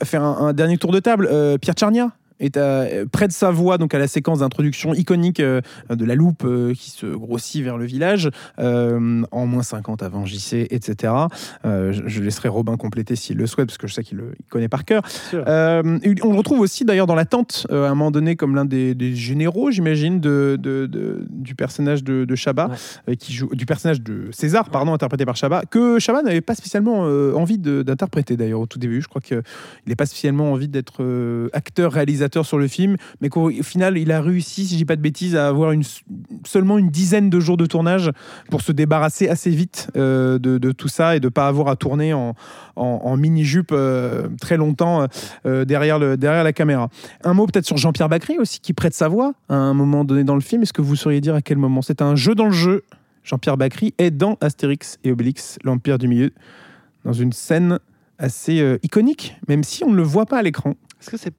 [0.04, 1.28] faire un, un dernier tour de table.
[1.32, 5.40] Euh, Pierre Tcharnia est à- près de sa voix, donc à la séquence d'introduction iconique
[5.40, 10.02] euh, de la loupe euh, qui se grossit vers le village, euh, en moins 50
[10.02, 11.12] avant JC, etc.
[11.64, 14.46] Euh, je, laisserai Robin compléter s'il le souhaite, parce que je sais qu'il le il
[14.46, 15.02] connaît par cœur.
[15.34, 18.54] Euh, on le retrouve aussi d'ailleurs dans la tente, euh, à un moment donné, comme
[18.54, 22.74] l'un des, des généraux, j'imagine, de, de- de- du personnage de, de Chabat, Ouais.
[23.10, 26.54] euh, qui joue, du personnage de César, pardon, interprété par Chabat, que Chabat n'avait pas
[26.54, 29.00] spécialement euh, envie d'interpréter d'ailleurs au tout début.
[29.02, 29.42] Je crois qu'il
[29.86, 33.98] n'a pas spécialement envie d'être euh, acteur, réalisateur sur le film, mais qu'au au final,
[33.98, 35.82] il a réussi, si je dis pas de bêtises, à avoir une,
[36.46, 38.10] seulement une dizaine de jours de tournage
[38.50, 42.12] pour se débarrasser assez vite euh, de, tout ça et de pas avoir à tourner
[42.14, 45.06] en, mini-jupe euh, très longtemps
[45.46, 46.88] euh, derrière, derrière la caméra.
[47.22, 50.24] Un mot peut-être sur Jean-Pierre Bacry aussi, qui prête sa voix à un moment donné
[50.24, 50.62] dans le film.
[50.62, 51.82] Est-ce que vous sauriez dire à quel moment?
[51.82, 52.82] C'est un jeu dans le jeu.
[53.22, 56.32] Jean-Pierre Bacry est dans Astérix et Obélix, l'Empire du Milieu,
[57.04, 57.78] dans une scène
[58.18, 60.74] assez iconique, même si on ne le voit pas à l'écran.
[61.00, 61.34] Est-ce que c'est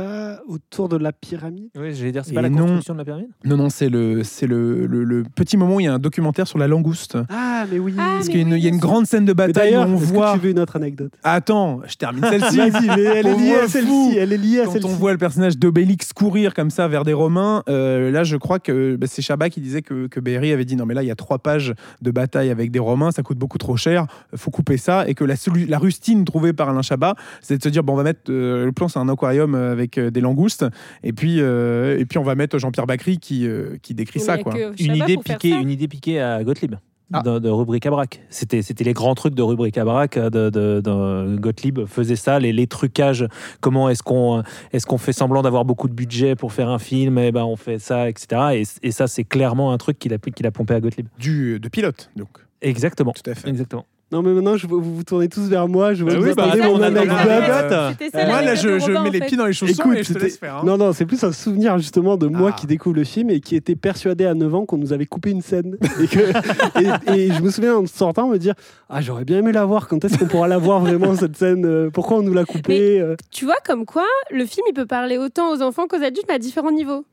[0.00, 2.58] pas autour de la pyramide Oui, je vais dire, c'est pas la non.
[2.66, 3.28] construction de la pyramide?
[3.44, 5.98] Non, non, c'est le, c'est le, le- le petit moment où il y a un
[5.98, 7.18] documentaire sur la langouste.
[7.28, 7.94] Ah, mais oui.
[7.98, 8.88] Ah, Parce mais qu'il y a une, oui, il y a une bien sûr.
[8.90, 10.32] grande scène de bataille où on est-ce voit.
[10.34, 11.12] que tu veux une autre anecdote?
[11.24, 12.56] Attends, je termine celle-ci.
[12.70, 14.16] Vas-y, mais elle est liée à celle-ci.
[14.18, 14.86] Elle est liée à Quand celle-ci.
[14.88, 18.58] on voit le personnage d'Obélix courir comme ça vers des Romains, euh, là je crois
[18.58, 21.06] que bah, c'est Chabat qui disait que, que Berry avait dit non mais là il
[21.06, 24.06] y a trois pages de bataille avec des Romains, ça coûte beaucoup trop cher,
[24.36, 27.82] faut couper ça et que la, rustine trouvée par Alain Chabat, c'est de se dire
[27.82, 30.64] bon on va mettre euh, le plan c'est un aquarium euh, avec euh, des langoustes
[31.02, 34.24] et puis euh, et puis on va mettre Jean-Pierre Bacry qui euh, qui décrit Mais
[34.24, 34.54] ça quoi.
[34.78, 35.56] une idée, piquée, ça.
[35.60, 36.74] une idée piquée à Gottlieb.
[37.10, 37.22] Ah.
[37.22, 38.20] De, de rubrique à braque.
[38.28, 40.18] C'était, c'était les grands trucs de rubrique à braque.
[40.18, 43.26] De, de- de- Gottlieb faisait ça, les, les trucages.
[43.62, 44.42] Comment est-ce qu'on,
[44.74, 47.56] est-ce qu'on fait semblant d'avoir beaucoup de budget pour faire un film Et ben on
[47.56, 48.62] fait ça, etc.
[48.82, 51.06] Et, et ça, c'est clairement un truc qu'il a, qu'il a pompé à Gottlieb.
[51.18, 52.28] Du de pilote donc
[52.60, 53.12] Exactement.
[53.12, 53.48] tout à fait.
[53.48, 53.86] Exactement.
[54.10, 55.92] Non, mais maintenant, je vous vous tournez tous vers moi.
[55.92, 57.96] Je vois Bah que oui, vous bah attendez attends, mon anecdote.
[57.98, 59.26] C'était ça, Moi là l'anecdote je, de je Robin, mets en les fait.
[59.26, 60.56] pieds dans les chaussons Écoute, et je te c'était- laisse faire.
[60.56, 60.62] hein.
[60.64, 62.56] Non, non, c'est plus un souvenir justement de moi Ah.
[62.58, 65.30] qui découvre le film et qui était persuadé à 9 ans qu'on nous avait coupé
[65.30, 65.76] une scène.
[66.00, 66.18] Et, que-
[67.14, 68.54] et- et je me souviens en sortant me dire
[68.88, 69.88] Ah, j'aurais bien aimé la voir.
[69.88, 73.00] Quand est-ce qu'on pourra la voir vraiment cette scène Euh, Pourquoi on nous l'a coupée
[73.00, 76.24] Euh, Tu vois, comme quoi, le film, il peut parler autant aux enfants qu'aux adultes,
[76.28, 77.04] mais à différents niveaux.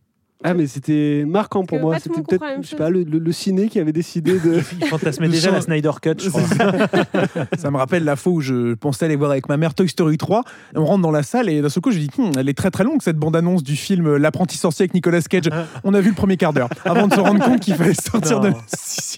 [0.47, 1.97] Ah, mais c'était marquant pour moi.
[1.99, 2.77] C'était peut-être, même je sais chose.
[2.77, 4.61] pas, le, le- le ciné qui avait décidé de.
[4.81, 6.41] Il fantasmait déjà la Snyder Cut, je crois.
[7.57, 10.17] Ça me rappelle la fois où je pensais aller voir avec ma mère Toy Story
[10.17, 10.43] 3.
[10.75, 12.71] On rentre dans la salle et d'un seul coup, je dis Hum, elle est très
[12.71, 15.49] très longue cette bande-annonce du film euh, L'apprenti sorcier avec Nicolas Cage.
[15.83, 18.39] On a vu le premier quart d'heure avant de se rendre compte qu'il fallait sortir
[18.39, 18.51] de.
[18.67, 19.17] Si.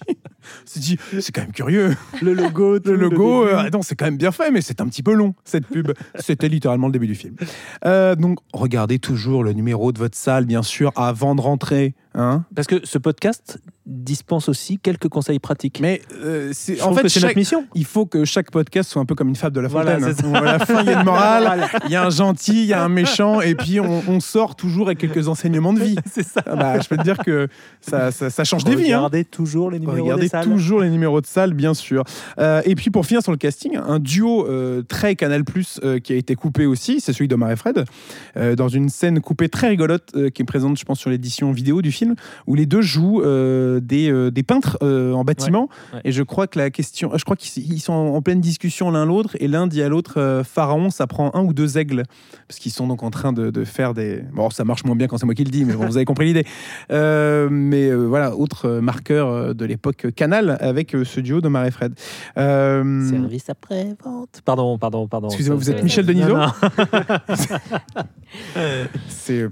[0.68, 1.96] C'est quand même curieux.
[2.22, 2.78] le logo.
[2.84, 5.34] Le logo, euh, attends, c'est quand même bien fait, mais c'est un petit peu long
[5.46, 5.92] cette pub.
[6.16, 7.36] C'était littéralement le début du film.
[7.86, 11.96] Euh, donc, regardez toujours le numéro de votre salle, bien sûr, avant de rentrer.
[12.20, 15.80] Hein Parce que ce podcast dispense aussi quelques conseils pratiques.
[15.82, 17.66] mais euh, c'est en fait que c'est chaque- notre mission.
[17.74, 20.16] il faut que chaque podcast soit un peu comme une fable de la Voilà, fontaine.
[20.16, 20.28] ça.
[20.28, 22.66] Où à la fin, il y a une morale, il y a un gentil, il
[22.68, 25.96] y a un méchant, et puis on, on sort toujours avec quelques enseignements de vie.
[26.12, 26.42] C'est ça.
[26.48, 27.48] Ah bah, je peux te dire que
[27.80, 28.92] ça, ça, ça change des vies.
[28.92, 28.98] Hein.
[28.98, 30.46] Regardez toujours les numéros Regardez des salles.
[30.46, 32.04] toujours les numéros de salle, bien sûr.
[32.40, 36.14] Euh, et puis pour finir sur le casting, un duo euh, très Canal Plus qui
[36.14, 37.86] a été coupé aussi, c'est celui d'Omar et Fred,
[38.36, 41.52] euh, dans une scène coupée très rigolote euh, qui est présente, je pense, sur l'édition
[41.52, 42.07] vidéo du film,
[42.48, 45.70] où les deux jouent euh, des, euh, des peintres euh, en bâtiment.
[45.94, 46.02] ouais.
[46.04, 49.06] Et je crois que la question, je crois qu'ils ils sont en pleine discussion l'un
[49.06, 52.04] l'autre, et l'un dit à l'autre, euh, Pharaon, ça prend un ou deux aigles,
[52.48, 54.24] parce qu'ils sont donc en train de, de faire des.
[54.34, 56.06] Bon, ça marche moins bien quand c'est moi qui le dis, mais bon, vous avez
[56.06, 56.46] compris l'idée.
[56.90, 61.94] Euh, mais euh, voilà, autre marqueur de l'époque Canal avec ce duo de et Fred.
[62.38, 64.42] Euh, Service après-vente.
[64.46, 65.28] Pardon, pardon, pardon.
[65.28, 66.38] Excusez-moi, vous êtes Michel Denisot
[69.08, 69.50] c'est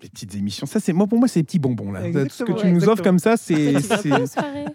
[0.00, 0.66] des petites émissions.
[0.66, 2.04] Ça, c'est moi pour moi, c'est des petits bonbons là.
[2.04, 3.74] Exactement, Ce que tu ouais, nous offres comme ça, c'est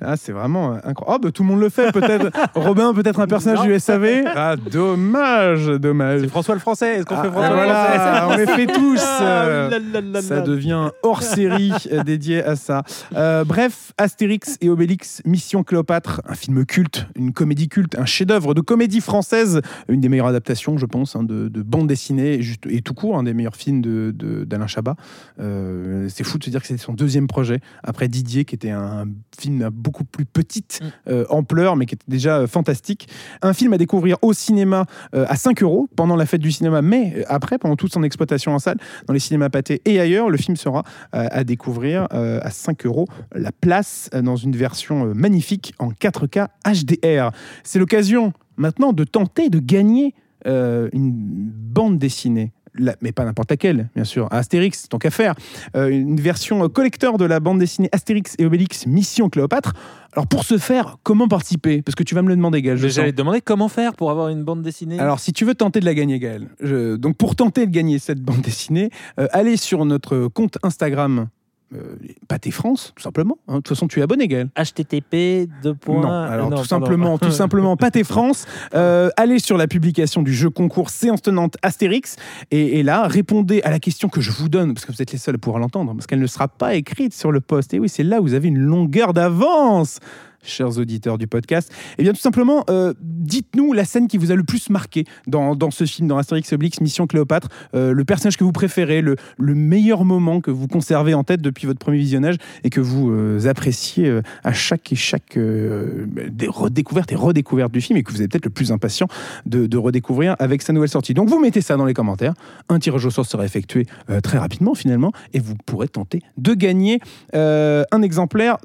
[0.01, 1.03] ah, c'est vraiment incroyable.
[1.07, 2.29] Oh, bah, tout le monde le fait, peut-être.
[2.55, 3.65] Robin, peut-être un personnage Non.
[3.65, 4.23] du SAV.
[4.35, 6.21] Ah, dommage, dommage.
[6.21, 6.95] C'est François le Français.
[6.97, 9.01] Est-ce qu'on Ah, fait François ah, le voilà, Français on les fait tous.
[9.03, 12.83] Ah, euh, Ça devient hors série euh, dédié à ça.
[13.15, 18.53] Euh, bref, Astérix et Obélix, Mission Cléopâtre, un film culte, une comédie culte, un chef-d'œuvre
[18.53, 22.41] de comédie française, une des meilleures adaptations, je pense, hein, de, de bande dessinée et,
[22.41, 24.95] juste, et tout court, un des meilleurs films de- de- d'Alain Chabat.
[25.39, 28.71] Euh, c'est fou de se dire que c'était son deuxième projet, après Didier, qui était
[28.71, 29.05] un
[29.37, 30.85] film à beaucoup plus petite Mm.
[31.09, 33.07] euh, ampleur, mais qui était déjà euh, fantastique.
[33.41, 36.81] Un film à découvrir au cinéma euh, à 5 euros pendant la fête du cinéma,
[36.81, 40.37] mais après, pendant toute son exploitation en salle, dans les cinémas pâtés et ailleurs, le
[40.37, 46.47] film sera à découvrir à 5 euros la place dans une version magnifique en 4K
[46.65, 47.31] HDR.
[47.63, 50.13] C'est l'occasion maintenant de tenter de gagner
[50.45, 52.51] euh, une bande dessinée.
[52.75, 54.27] La- mais pas n'importe laquelle, bien sûr.
[54.31, 55.35] Astérix, tant qu'à faire.
[55.75, 59.73] Euh, une version euh, collector de la bande dessinée Astérix et Obélix Mission Cléopâtre.
[60.13, 61.81] Alors pour ce faire, comment participer?
[61.81, 62.77] Parce que tu vas me le demander, Gaël.
[62.77, 64.99] J'allais te demander comment faire pour avoir une bande dessinée.
[64.99, 67.99] Alors, si tu veux tenter de la gagner, Gaël, je- donc pour tenter de gagner
[67.99, 71.27] cette bande dessinée, euh, allez sur notre compte Instagram,
[71.73, 71.95] euh,
[72.27, 73.37] Pâté France, tout simplement.
[73.47, 73.53] hein.
[73.53, 74.49] De toute façon, tu es abonné, Gaël.
[74.57, 76.01] HTTP deux points.
[76.01, 78.45] Non, alors non, tout simplement, tout simplement, Pâté France.
[78.73, 82.15] euh, allez sur la publication du jeu concours séance tenante Astérix
[82.51, 85.11] et, et là, répondez à la question que je vous donne, parce que vous êtes
[85.11, 87.73] les seuls à pouvoir l'entendre, parce qu'elle ne sera pas écrite sur le post.
[87.73, 89.99] Et oui, c'est là où vous avez une longueur d'avance.
[90.45, 94.35] Chers auditeurs du podcast, eh bien tout simplement, euh, dites-nous la scène qui vous a
[94.35, 98.35] le plus marqué dans, ce film, dans Astérix et Obélix Mission Cléopâtre, euh, le personnage
[98.35, 101.97] que vous préférez, le, le meilleur moment que vous conservez en tête depuis votre premier
[101.97, 102.35] visionnage
[102.65, 108.03] et que vous euh, appréciez à chaque et chaque des et redécouverte du film et
[108.03, 109.07] que vous êtes peut-être le plus impatient
[109.45, 111.13] de, de redécouvrir avec sa nouvelle sortie.
[111.13, 112.33] Donc vous mettez ça dans les commentaires.
[112.69, 113.85] Un tirage au sort sera effectué
[114.23, 116.99] très rapidement finalement et vous pourrez tenter de gagner
[117.33, 118.57] un exemplaire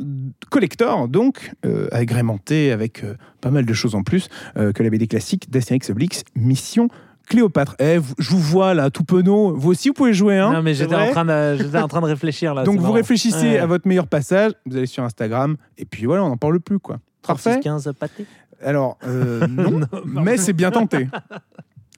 [0.51, 4.91] collector, donc euh, agrémenté avec euh, pas mal de choses en plus euh, que la
[4.91, 6.89] BD classique d'Astérix Obélix Mission
[7.29, 7.77] Cléopâtre.
[7.79, 9.55] Eh, vous- je vous vois là, tout penaud.
[9.55, 10.39] Vous aussi, vous pouvez jouer.
[10.39, 12.64] Hein Non, mais j'étais en, train de, j'étais en train de réfléchir là.
[12.64, 12.95] donc vous marrant.
[12.95, 13.59] réfléchissez Ouais.
[13.59, 16.79] à votre meilleur passage, vous allez sur Instagram, et puis voilà, on n'en parle plus
[16.79, 16.99] quoi.
[17.23, 18.25] Parfait 36-15 pâté.
[18.64, 19.83] Alors, euh, non,
[20.23, 21.07] mais c'est bien tenté.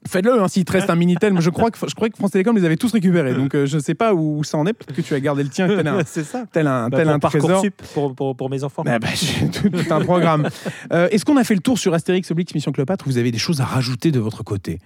[0.07, 1.39] Faites-le, hein, s'il te reste un Minitel.
[1.39, 3.35] Je crois que je crois que France Télécom les avait tous récupérés.
[3.35, 4.73] Donc, euh, je ne sais pas où ça en est.
[4.73, 6.45] Peut-être que tu as gardé le tien, tel un, c'est ça.
[6.51, 7.47] tel un, Bah, tel pour un trésor.
[7.49, 8.83] Parcoursup, pour, pour, pour mes enfants.
[8.87, 10.49] Ah bah, j'ai tout, tout un programme.
[10.91, 13.05] Euh, Est-ce qu'on a fait le tour sur Astérix Obélix Mission Cléopâtre?
[13.05, 14.79] Vous avez des choses à rajouter de votre côté?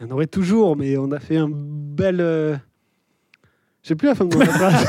[0.00, 2.60] Il y en aurait toujours, mais on a fait un bel.
[3.88, 4.86] Sais plus la fin de mon phrase.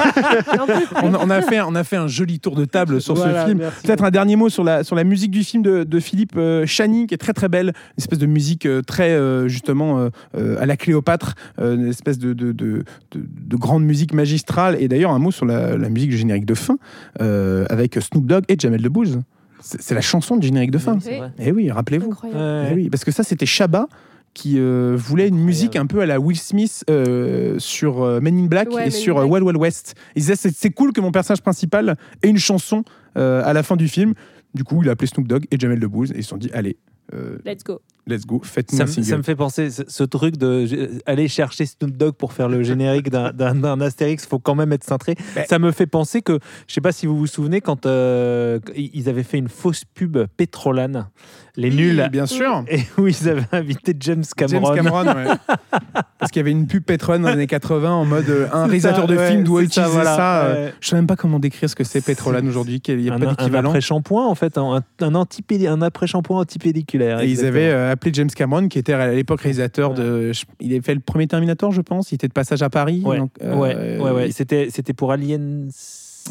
[1.03, 3.43] on, a- on a fait, on a fait un joli tour de table sur Voilà,
[3.43, 3.59] ce film.
[3.83, 6.65] Peut-être un dernier mot sur la, sur la musique du film de, de Philippe euh,
[6.65, 7.67] Chani, qui est très très belle.
[7.67, 11.33] Une espèce de musique euh, très, euh, justement, euh, euh, à la Cléopâtre.
[11.59, 14.77] euh, une espèce de, de, de, de- de grande musique magistrale.
[14.79, 16.77] Et d'ailleurs, un mot sur la, la musique du générique de fin,
[17.21, 19.19] euh, avec Snoop Dogg et Jamel Debbouze.
[19.61, 20.97] C'est c'est la chanson du générique de fin.
[21.03, 21.31] Oui, vrai.
[21.39, 22.13] Eh oui, rappelez-vous.
[22.33, 23.87] Eh oui, parce que ça, c'était Shabba
[24.33, 28.37] qui euh, voulait une musique un peu à la Will Smith euh, sur euh, Men
[28.37, 29.31] in Black Ouais, et Men sur euh, Black.
[29.33, 29.95] Wild Wild West.
[30.15, 32.83] Il disait c'est c'est cool que mon personnage principal ait une chanson
[33.17, 34.13] euh, à la fin du film.
[34.53, 36.49] Du coup, il a appelé Snoop Dogg et Jamel Debbouze et ils se sont dit
[36.53, 36.77] allez,
[37.13, 37.79] euh, Let's go.
[38.07, 41.27] Let's go, faites-nous Ça un ça me fait penser ce, ce truc de euh, aller
[41.27, 45.15] chercher Snoop Dogg pour faire le générique d'un- Astérix, faut quand même être cintré.
[45.35, 48.59] Ben- Ça me fait penser que, je sais pas si vous vous souvenez, quand euh,
[48.75, 51.07] ils avaient fait une fausse pub Pétrolane,
[51.55, 52.63] les Oui, nuls, bien sûr.
[52.67, 54.73] et où ils avaient invité James Cameron.
[54.75, 55.35] James Cameron, ouais.
[56.19, 58.63] Parce qu'il y avait une pub Petron dans les années 80 en mode euh, un
[58.65, 60.03] réalisateur ça, de ouais, film doit utiliser ça.
[60.03, 60.73] ça, voilà, euh, ouais.
[60.79, 63.19] Je sais même pas comment décrire ce que c'est Petrolan aujourd'hui, qu'il n'y a un,
[63.19, 63.69] pas un d'équivalent.
[63.69, 67.19] après-shampoing, en fait, un, un, un après-shampoing antipédiculaire.
[67.21, 70.31] Et ils avaient euh, appelé James Cameron, qui était à l'époque réalisateur de.
[70.59, 72.11] Il avait fait le premier Terminator, je pense.
[72.11, 73.01] Il était de passage à Paris.
[73.05, 74.31] Ouais, donc, euh, ouais, ouais, ouais.
[74.31, 75.67] C'était, c'était pour Aliens.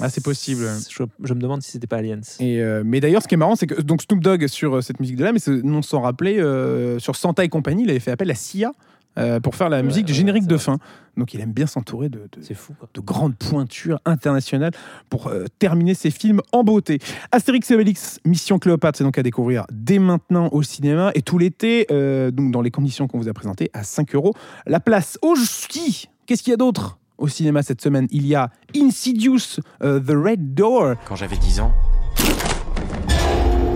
[0.01, 0.65] Ah, c'est possible.
[0.89, 2.21] Je, je me demande si c'était pas Aliens.
[2.41, 4.81] Et euh, mais d'ailleurs, ce qui est marrant, c'est que donc Snoop Dogg sur euh,
[4.81, 8.01] cette musique de là, mais non sans rappeler, euh, sur Santa et compagnie, il avait
[8.01, 8.73] fait appel à Sia
[9.19, 10.65] euh, pour faire la Ouais, musique du ouais, générique de vrai.
[10.65, 10.79] fin.
[11.17, 12.89] Donc il aime bien s'entourer de, de- C'est fou, quoi.
[12.95, 14.73] de grandes pointures internationales
[15.11, 16.99] pour euh, terminer ses films en beauté.
[17.33, 21.37] Astérix et Obélix, Mission Cléopâtre, c'est donc à découvrir dès maintenant au cinéma et tout
[21.37, 24.33] l'été, euh, donc dans les conditions qu'on vous a présentées, à 5 euros.
[24.67, 28.07] La place au ski Qu'est-ce qu'il y a d'autre au cinéma cette semaine?
[28.11, 30.95] Il y a Insidious, euh, The Red Door.
[31.07, 31.73] Quand j'avais 10 ans,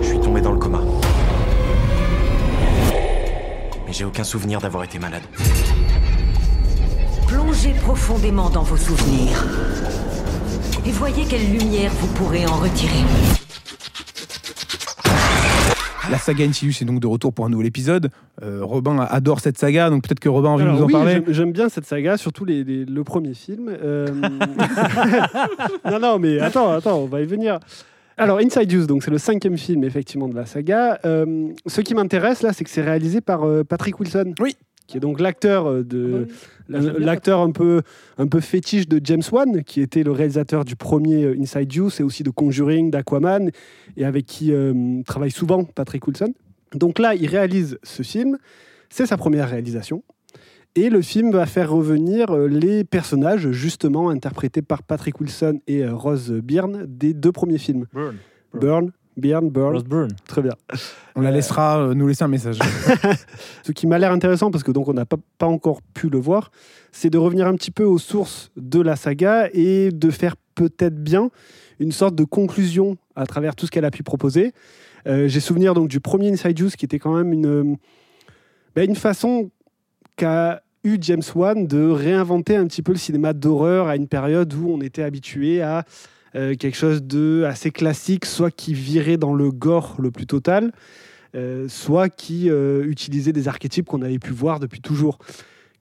[0.01, 0.79] je suis tombé dans le coma.
[3.87, 5.21] Mais j'ai aucun souvenir d'avoir été malade.
[7.27, 9.43] Plongez profondément dans vos souvenirs.
[10.85, 13.03] Et voyez quelle lumière vous pourrez en retirer.
[16.09, 18.09] La saga Insidious est donc de retour pour un nouvel épisode.
[18.41, 20.93] Euh, Robin adore cette saga, donc peut-être que Robin a envie de nous en oui,
[20.93, 21.11] parler.
[21.13, 23.67] j'aime- J'aime bien cette saga, surtout les- les- le premier film.
[23.69, 24.07] Euh,
[25.91, 27.59] non, non, mais attends, attends, on va y venir.
[28.17, 30.99] Alors, Inside Use, donc c'est le cinquième film effectivement de la saga.
[31.05, 34.33] Euh, ce qui m'intéresse là, c'est que c'est réalisé par euh, Patrick Wilson.
[34.39, 34.55] Oui.
[34.87, 36.27] Qui est donc l'acteur euh, Ah de
[36.69, 37.81] bah j'aime bien l'acteur un peu
[38.17, 42.03] un peu fétiche de James Wan, qui était le réalisateur du premier Inside Use et
[42.03, 43.51] aussi de Conjuring, d'Aquaman,
[43.97, 46.33] et avec qui euh, travaille souvent Patrick Wilson.
[46.73, 48.37] Donc là, il réalise ce film.
[48.89, 50.03] C'est sa première réalisation.
[50.75, 55.83] Et le film va faire revenir euh, les personnages, justement interprétés par Patrick Wilson et
[55.83, 57.85] euh, Rose Byrne, des deux premiers films.
[57.93, 58.15] Burn.
[58.53, 59.73] Burn, Byrne, Burn.
[59.73, 60.11] Rose Byrne.
[60.27, 60.53] Très bien.
[61.15, 62.59] On la laissera euh, nous laisser un message.
[63.63, 66.19] Ce qui m'a l'air intéressant, parce que donc on n'a pas, pas encore pu le
[66.19, 66.51] voir,
[66.91, 71.01] c'est de revenir un petit peu aux sources de la saga et de faire peut-être
[71.01, 71.31] bien
[71.79, 74.53] une sorte de conclusion à travers tout ce qu'elle a pu proposer.
[75.07, 77.77] Euh, J'ai souvenir donc du premier Inside Juice qui était quand même une,
[78.75, 79.49] bah, une façon
[80.17, 84.53] qu'a eu James Wan de réinventer un petit peu le cinéma d'horreur à une période
[84.53, 85.85] où on était habitué à
[86.35, 90.71] euh, quelque chose de assez classique, soit qui virait dans le gore le plus total,
[91.35, 95.19] euh, soit qui euh, utilisait des archétypes qu'on avait pu voir depuis toujours.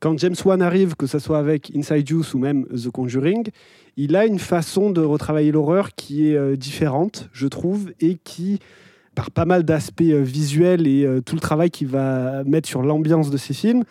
[0.00, 3.48] Quand James Wan arrive, que ce soit avec Inside Juice ou même The Conjuring,
[3.96, 8.58] il a une façon de retravailler l'horreur qui est différente, je trouve, et qui,
[9.14, 13.38] par pas mal d'aspects visuels et tout le travail qu'il va mettre sur l'ambiance de
[13.38, 13.84] ses films,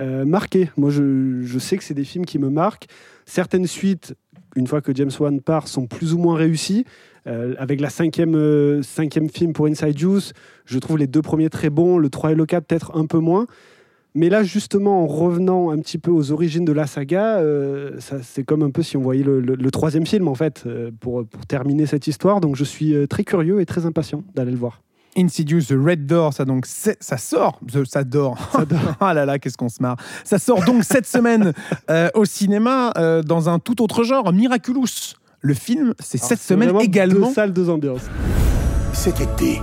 [0.00, 0.70] euh, marqué.
[0.76, 2.86] Moi, je, sais que c'est des films qui me marquent.
[3.26, 4.14] Certaines suites,
[4.56, 6.84] une fois que James Wan part, sont plus ou moins réussies.
[7.26, 10.32] Euh, avec la cinquième, euh, cinquième film pour Inside Juice,
[10.64, 13.18] je trouve les deux premiers très bons, le 3 et le 4 peut-être un peu
[13.18, 13.46] moins.
[14.14, 18.44] Mais là, justement, en revenant un petit peu aux origines de la saga, euh, c'est
[18.44, 20.64] comme un peu si on voyait le, le- troisième film, en fait,
[21.00, 22.40] pour, pour terminer cette histoire.
[22.40, 24.80] Donc, je suis très curieux et très impatient d'aller le voir.
[25.18, 28.36] Insidious, The Red Door, ça donc ça sort, The- ça dort.
[29.00, 29.96] ah là là, qu'est-ce qu'on se marre.
[30.24, 31.52] Ça sort donc cette semaine
[31.90, 35.14] euh, au cinéma euh, dans un tout autre genre, Miraculous.
[35.40, 37.28] Le film, c'est cette semaine également.
[37.28, 38.02] Deux salles, deux ambiances.
[38.92, 39.60] Cet été,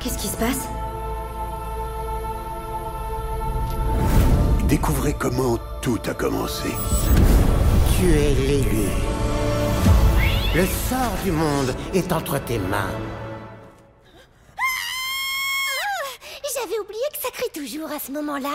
[0.00, 0.68] Qu'est-ce qui se passe?
[4.68, 6.68] Découvrez comment tout a commencé.
[7.98, 8.88] Tu es l'élu.
[10.56, 12.90] Le sort du monde est entre tes mains.
[16.54, 18.54] J'avais oublié que ça crie toujours à ce moment-là.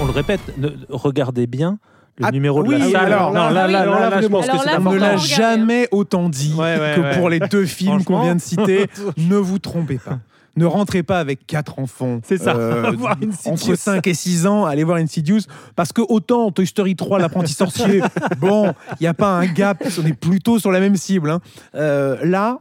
[0.00, 1.78] On le répète, ne- regardez bien
[2.18, 3.12] le Ah, numéro de oui, la salle.
[3.12, 5.16] alors, non, là, là, là, là, là, je pense que c'est On ne l'a hein.
[5.16, 7.16] jamais autant dit Ouais, ouais, que ouais.
[7.16, 8.88] pour les deux films qu'on vient de citer.
[9.16, 10.18] ne vous trompez pas.
[10.58, 12.20] Ne rentrez pas avec quatre enfants.
[12.24, 12.56] C'est ça.
[12.56, 13.52] euh, Voir Insidious.
[13.52, 15.40] entre 5 et 6 ans, allez voir Insidious.
[15.76, 18.00] Parce que autant Toy Story 3, l'apprenti sorcier,
[18.38, 21.30] bon, il n'y a pas un gap, on est plutôt sur la même cible.
[21.30, 21.40] hein.
[21.74, 22.58] Euh, là,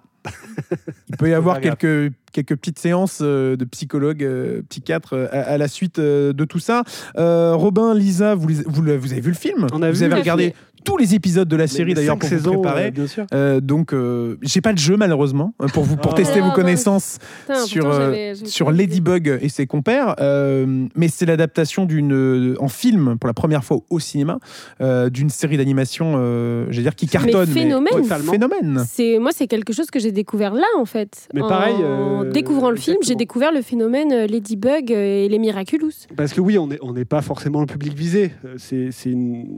[1.09, 5.57] il peut y avoir quelques, quelques petites séances euh, de psychologues, euh, psychiatres à, à
[5.57, 6.83] la suite de tout ça.
[7.17, 9.67] Euh, Robin, Lisa, vous, avez vu le film?
[9.71, 10.53] On a Vous vu, avez regardé
[10.88, 12.85] tous les épisodes de la série d'ailleurs pour saisons, vous préparer.
[12.88, 13.25] euh, bien sûr.
[13.33, 16.15] Euh, donc, euh, j'ai pas de jeu malheureusement euh, pour vous pour Oh.
[16.15, 17.17] tester Ah, vos connaissances
[17.65, 18.71] sur pourtant, sur.
[18.71, 20.15] Ladybug et ses compères.
[20.19, 24.39] euh, mais c'est l'adaptation d'une en film pour la première fois au cinéma
[24.81, 27.47] euh, d'une série d'animation, euh, j'allais dire qui cartonne.
[27.47, 27.93] phénomène.
[27.93, 28.31] Ouais, Totalement.
[28.31, 28.83] phénomène.
[28.89, 31.27] C'est moi, c'est quelque chose que j'ai découvert là en fait.
[31.33, 35.91] Mais En pareil, euh, découvrant le film, j'ai découvert le phénomène Ladybug et les Miraculous.
[36.15, 38.31] Parce que oui, on n'est on pas forcément le public visé.
[38.57, 39.57] C'est c'est une.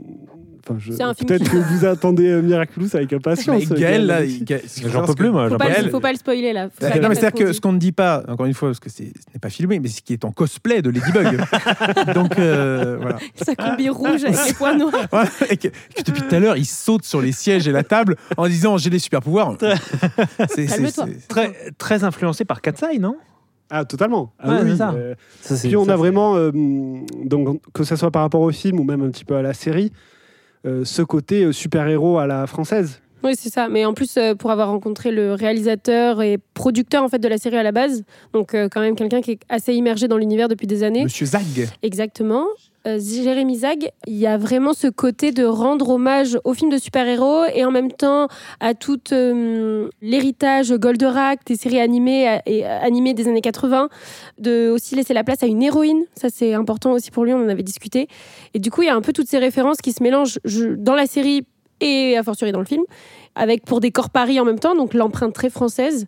[0.68, 3.62] Enfin, je- C'est un film Peut-être qui- que vous attendez euh, Miraculous avec impatience.
[3.70, 4.62] Mais Gaël, là, Gaël.
[4.92, 5.48] J'en peux plus, moi.
[5.48, 6.68] Faut pas, faut pas le spoiler là.
[6.68, 8.44] Faut Euh, faire non, mais gaffe à c'est-à-dire que ce qu'on ne dit pas, encore
[8.46, 10.82] une fois, parce que c'est- ce n'est pas filmé, mais ce qui est en cosplay
[10.82, 11.40] de Ladybug.
[12.14, 13.16] Donc, euh, voilà.
[13.36, 14.92] Sa combi rouge avec les points noirs.
[15.10, 15.30] Voilà.
[15.48, 18.16] Et que, que depuis tout à l'heure, il saute sur les sièges et la table
[18.36, 19.56] en disant j'ai des super pouvoirs.
[20.48, 20.66] C'est-
[21.28, 23.16] Très, très influencé par Katsai, non?
[23.70, 24.32] Ah, totalement.
[24.40, 24.90] Ah Ouais, oui, c'est ça.
[24.92, 26.50] euh, Ça, Puis on ça, a vraiment, euh,
[27.24, 29.54] donc, que ce soit par rapport au film ou même un petit peu à la
[29.54, 29.96] série, euh,
[30.64, 33.00] ce côté euh, super-héros à la française.
[33.22, 33.68] Oui, c'est ça.
[33.68, 37.38] Mais en plus, euh, pour avoir rencontré le réalisateur et producteur en fait de la
[37.38, 40.48] série à la base, donc euh, quand même quelqu'un qui est assez immergé dans l'univers
[40.48, 41.04] depuis des années.
[41.04, 41.68] Monsieur Zag.
[41.82, 42.46] Exactement.
[42.86, 46.78] Euh, Jérémy Zag, il y a vraiment ce côté de rendre hommage aux films de
[46.78, 48.26] super-héros et en même temps
[48.58, 53.90] à tout euh, l'héritage Goldorak, des séries animées, euh, et, animées des années 80,
[54.38, 56.04] de aussi laisser la place à une héroïne.
[56.18, 58.08] Ça, c'est important aussi pour lui, on en avait discuté.
[58.54, 60.74] Et du coup, il y a un peu toutes ces références qui se mélangent je-
[60.74, 61.42] dans la série
[61.80, 62.82] et a fortiori dans le film,
[63.34, 66.06] avec pour des corps paris en même temps, donc l'empreinte très française.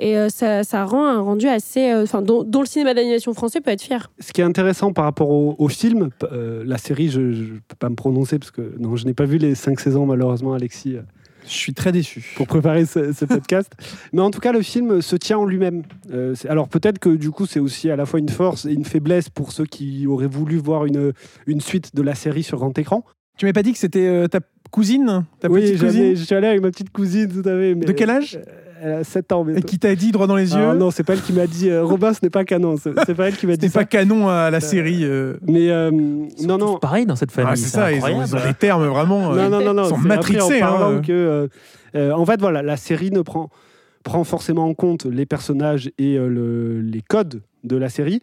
[0.00, 1.90] Et euh, ça, ça rend un rendu assez.
[1.90, 4.12] euh, Enfin, dont, dont le cinéma d'animation français peut être fier.
[4.20, 7.74] Ce qui est intéressant par rapport au, au film, euh, la série, je ne peux
[7.76, 10.94] pas me prononcer parce que non, je n'ai pas vu les cinq saisons malheureusement, Alexis.
[10.94, 11.00] euh,
[11.44, 12.32] Je suis très déçu.
[12.36, 13.72] pour préparer ce, ce podcast.
[14.12, 15.82] Mais en tout cas, le film se tient en lui-même.
[16.12, 18.84] Euh, alors peut-être que du coup, c'est aussi à la fois une force et une
[18.84, 21.12] faiblesse pour ceux qui auraient voulu voir une,
[21.48, 23.02] une suite de la série sur grand écran.
[23.36, 24.38] Tu m'avais pas dit que c'était euh, ta
[24.70, 27.52] cousine Ta oui, petite j'avais- cousine je suis allé avec ma petite cousine, tout à
[27.52, 27.74] fait.
[27.74, 29.42] mais- De quel âge Euh, Elle a 7 ans.
[29.48, 29.66] Et bientôt.
[29.66, 31.68] qui t'a dit droit dans les yeux Ah non, c'est pas elle qui m'a dit
[31.68, 32.76] euh, Robin, ce n'est pas canon.
[32.80, 33.80] C'est c'est pas elle qui m'a dit C'était ça.
[33.80, 35.00] pas canon à la série.
[35.04, 35.34] euh.
[35.48, 36.74] Mais euh, sont non, non.
[36.74, 37.50] tous pareils dans cette famille.
[37.54, 38.24] Ah, c'est ça, ils ont, incroyable.
[38.28, 39.32] ils ont des termes vraiment.
[39.32, 39.82] euh, Non, non, non, non.
[39.82, 40.62] ils sont c'est après, matrixés.
[40.62, 41.00] en hein, parlant euh.
[41.00, 41.48] que, euh,
[41.96, 43.50] euh, en fait, voilà, la série ne prend,
[44.04, 48.20] prend forcément en compte les personnages et euh, le- les codes de la série.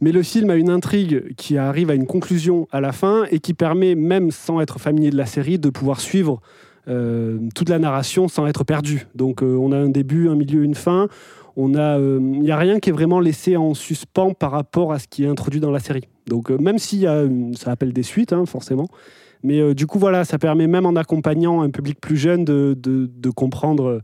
[0.00, 3.38] Mais le film a une intrigue qui arrive à une conclusion à la fin et
[3.38, 6.40] qui permet, même sans être familier de la série, de pouvoir suivre
[6.88, 9.06] euh, toute la narration sans être perdu.
[9.14, 11.08] Donc euh, on a un début, un milieu, une fin.
[11.56, 15.24] Il n'y a rien qui est vraiment laissé en suspens par rapport à ce qui
[15.24, 16.04] est introduit dans la série.
[16.26, 17.06] Donc euh, même si
[17.56, 18.88] ça appelle des suites, hein, forcément.
[19.42, 23.30] Mais euh, du coup, voilà, ça permet même en accompagnant un public plus jeune de
[23.30, 24.02] comprendre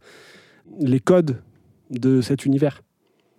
[0.81, 1.43] les codes
[1.91, 2.81] de cet univers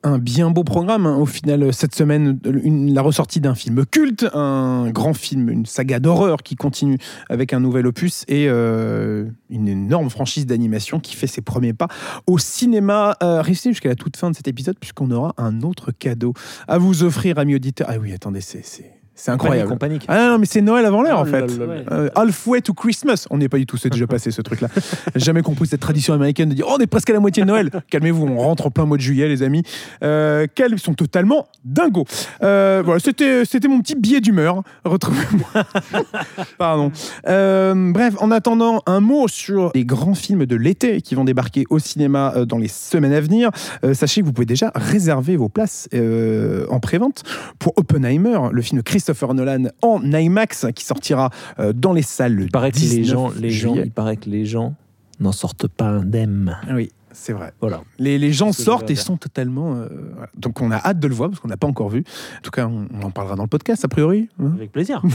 [0.03, 1.05] un bien beau programme.
[1.05, 1.15] hein.
[1.17, 6.43] Au final, cette semaine, la ressortie d'un film culte, un grand film, une saga d'horreur
[6.43, 6.97] qui continue
[7.29, 11.87] avec un nouvel opus et euh, une énorme franchise d'animation qui fait ses premiers pas
[12.27, 13.15] au cinéma.
[13.23, 16.33] Euh, restez jusqu'à la toute fin de cet épisode puisqu'on aura un autre cadeau
[16.67, 17.87] à vous offrir, amis auditeurs.
[17.89, 19.75] Ah oui, attendez, c'est c'est- incroyable.
[20.07, 21.57] Ah non, mais c'est Noël avant l'heure en Oh là fait.
[21.57, 21.65] là.
[21.91, 23.25] Euh, halfway to Christmas.
[23.29, 24.67] On n'est pas du tout, c'est déjà passé ce truc-là.
[25.15, 27.47] Jamais compris cette tradition américaine de dire oh, on est presque à la moitié de
[27.47, 27.69] Noël.
[27.89, 29.63] Calmez-vous, on rentre en plein mois de juillet, les amis.
[30.03, 32.05] Euh, quels sont totalement dingos.
[32.43, 34.63] Euh, voilà, c'était, c'était mon petit billet d'humeur.
[34.85, 35.47] Retrouvez-moi.
[36.57, 36.91] Pardon.
[37.27, 41.65] Euh, bref, en attendant, un mot sur les grands films de l'été qui vont débarquer
[41.69, 43.49] au cinéma dans les semaines à venir.
[43.83, 47.23] Euh, sachez que vous pouvez déjà réserver vos places euh, en prévente
[47.59, 51.29] pour Oppenheimer, le film de Christopher Nolan en IMAX qui sortira
[51.59, 54.15] euh, dans les salles le Il paraît que les 19 gens, les gens, il paraît
[54.15, 54.75] que les gens
[55.19, 56.57] n'en sortent pas indemnes.
[56.71, 57.53] Oui, c'est vrai.
[57.61, 57.81] Voilà.
[57.99, 59.75] Les, les gens sortent et sont totalement.
[59.75, 60.29] euh, voilà.
[60.37, 62.03] Donc on a hâte de le voir parce qu'on n'a pas encore vu.
[62.37, 64.29] En tout cas, on, on en parlera dans le podcast a priori.
[64.39, 64.51] hein.
[64.55, 65.01] Avec plaisir.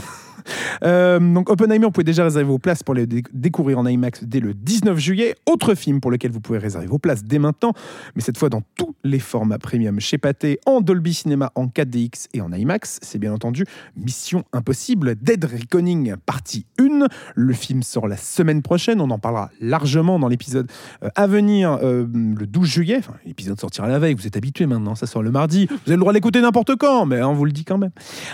[0.83, 4.25] Euh, donc Oppenheimer, vous pouvez déjà réserver vos places pour le dé- découvrir en IMAX
[4.25, 5.35] dès le 19 juillet.
[5.47, 7.73] Autre film pour lequel vous pouvez réserver vos places dès maintenant,
[8.15, 12.29] mais cette fois dans tous les formats premium chez Pathé, en Dolby Cinema, en 4DX
[12.33, 12.99] et en IMAX.
[13.03, 13.65] C'est bien entendu
[13.97, 17.07] Mission Impossible, Dead Reckoning, partie 1.
[17.35, 19.01] Le film sort la semaine prochaine.
[19.01, 20.71] On en parlera largement dans l'épisode
[21.03, 22.97] euh, à venir euh, le 12 juillet.
[22.99, 24.15] Enfin, l'épisode sortira la veille.
[24.15, 24.95] Vous êtes habitués maintenant.
[24.95, 25.67] Ça sort le mardi.
[25.67, 27.91] Vous avez le droit de l'écouter n'importe quand, mais on vous le dit quand même.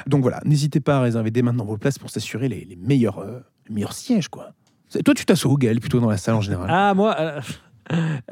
[0.06, 3.18] Donc voilà, n'hésitez pas à réserver dès maintenant vos places pour s'assurer les, les meilleurs,
[3.18, 4.50] euh, les meilleurs sièges, quoi.
[4.88, 7.16] C'est- Toi, tu t'assois où, Gaël, plutôt dans la salle en général Ah, moi.
[7.18, 7.40] euh,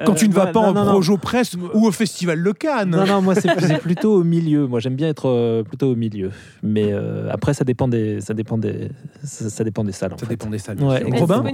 [0.07, 0.85] Quand euh, tu ne vas pas non, en.
[0.93, 2.89] Projo Presse ou au Festival de Cannes.
[2.91, 4.67] Non, non, moi, c'est plutôt au milieu.
[4.67, 6.31] Moi, j'aime bien être euh, plutôt au milieu.
[6.63, 8.89] Mais euh, après, ça dépend des, ça dépend des,
[9.25, 10.15] ça, ça dépend des salles.
[10.15, 10.31] en Ça fait.
[10.33, 10.83] dépend des salles.
[10.83, 11.03] Ouais.
[11.19, 11.45] Robin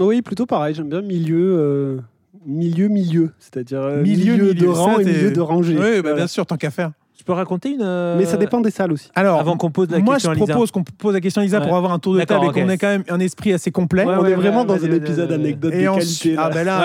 [0.00, 0.74] Oui, plutôt pareil.
[0.74, 1.98] J'aime bien milieu, euh,
[2.46, 3.30] milieu, milieu.
[3.38, 5.74] C'est-à-dire euh, Milieu, milieu, milieu, de rang et milieu de rangée.
[5.78, 6.16] Oui, bah, Voilà.
[6.16, 6.90] bien sûr, tant qu'à faire.
[7.18, 7.82] Je peux raconter une.
[7.82, 9.10] euh, Mais ça dépend des salles aussi.
[9.14, 10.52] Alors, Avant qu'on pose la moi, question je à Lisa.
[10.52, 12.68] propose qu'on pose la question à Lisa pour avoir un tour de table et qu'on
[12.70, 14.04] ait quand même un esprit assez complet.
[14.04, 16.34] Ouais, On ouais, est vraiment ouais, dans un épisode anecdote Et de qualité.
[16.38, 16.54] ah là.
[16.54, 16.82] ben là,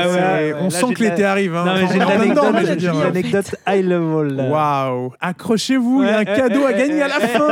[0.60, 1.56] on là, sent que l'été arrive.
[1.56, 1.64] hein.
[1.66, 4.48] Non, mais j'ai une anecdote, je anecdote high level.
[4.52, 7.48] Waouh Accrochez-vous, il y a un cadeau à gagner à la fin.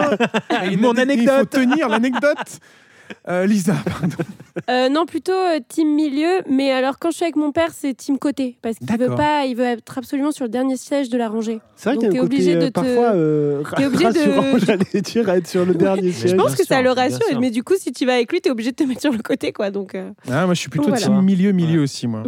[0.78, 1.50] mon ane- Il faut anecdote.
[1.52, 2.38] tenir l'anecdote.
[3.28, 4.16] Euh, Lisa, pardon.
[4.70, 6.42] Euh, non, plutôt euh, team milieu.
[6.50, 8.58] Mais alors, quand je suis avec mon père, c'est team côté.
[8.62, 9.16] Parce qu'il veut D'accord.
[9.16, 11.60] pas, il veut être absolument sur le dernier siège de la rangée.
[11.76, 13.86] C'est vrai qu'il y a t'es un côté obligé de euh, te- parfois euh, t'es
[13.86, 16.32] obligé de- rassurant, j'allais dire, à être sur le dernier siège.
[16.32, 17.28] Je pense bien que ça sûr, le bien rassure.
[17.28, 17.40] sûr.
[17.40, 19.20] Mais du coup, si tu vas avec lui, t'es obligé de te mettre sur le
[19.20, 19.72] côté, quoi.
[19.72, 21.06] Donc, euh, Ah, moi, je suis plutôt Voilà.
[21.06, 22.24] team milieu, milieu aussi, moi.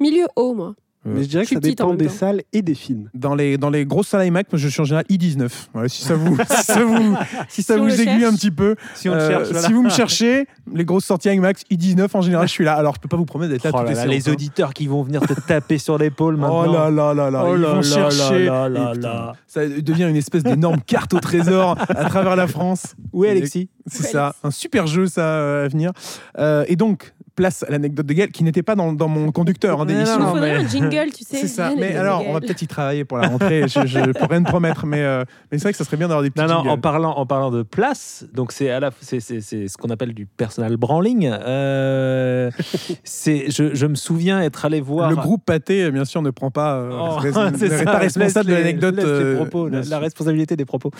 [0.00, 0.74] milieu haut, moi.
[1.14, 3.10] Mais je dirais que ça dépend des salles et des films.
[3.14, 5.48] Dans les, dans les grosses salles IMAX, moi, je suis en général I19.
[5.72, 7.16] Voilà, si ça vous, si ça vous,
[7.48, 8.24] si ça Si on vous le aiguille cherche.
[8.32, 8.76] un petit peu.
[8.94, 9.66] Si on le Euh, cherche, voilà.
[9.66, 12.74] Si vous me cherchez, les grosses sorties IMAX, I19, en général, je suis là.
[12.74, 14.32] Alors, je peux pas vous promettre d'être là Oh toutes là les là, les hein.
[14.32, 16.64] auditeurs qui vont venir te taper sur l'épaule maintenant.
[16.68, 18.44] Oh là là là là, Oh ils là vont là chercher.
[18.46, 19.32] là là Et putain, là.
[19.46, 22.94] Ça devient une espèce d'énorme carte au trésor à travers la France.
[23.12, 23.68] Où est Alexis?
[23.86, 25.92] C'est ça, un super jeu ça euh, à venir.
[26.38, 29.80] Euh, et donc, place à l'anecdote de Gaël qui n'était pas dans, dans mon conducteur
[29.80, 30.14] hein, d'émission.
[30.14, 31.36] Il nous non, faudrait mais- un jingle, tu sais.
[31.36, 31.70] C'est ça.
[31.78, 33.62] Mais alors, on va peut-être y travailler pour la rentrée.
[33.68, 35.22] je, je peux rien te promettre, mais, euh,
[35.52, 36.70] mais c'est vrai que ça serait bien d'avoir des petits Non, non, jingles.
[36.70, 39.90] en parlant, en parlant de place, donc c'est à la, c'est, c'est, c'est ce qu'on
[39.90, 41.30] appelle du personal branding.
[41.32, 42.50] Euh,
[43.04, 46.50] c'est, je, je me souviens être allé voir Le groupe pâté, bien sûr, ne prend
[46.50, 47.20] pas, euh, Oh,
[47.60, 48.98] n'est pas responsable de l'anecdote.
[48.98, 50.90] euh, propos, bien la, la responsabilité des propos.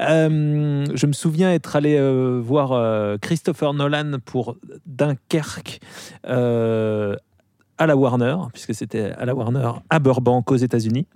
[0.00, 5.86] Euh, je me souviens être allé euh, voir euh, Christopher Nolan pour Dunkerque euh,
[6.24, 11.06] à la Warner, puisque c'était à la Warner à Burbank aux États-Unis.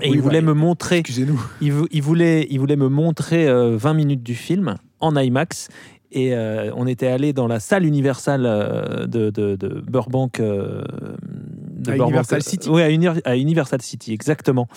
[0.00, 1.40] Et Oui, il voulait me montrer Excusez-nous.
[1.60, 5.68] il, vou- il voulait, il voulait me montrer euh, 20 minutes du film en IMAX.
[6.12, 10.38] Et euh, on était allé dans la salle Universal euh, de, de, de Burbank.
[10.40, 10.82] euh,
[11.22, 12.68] de À Universal City.
[12.70, 14.68] Oui, à, Uni- à Universal City, exactement.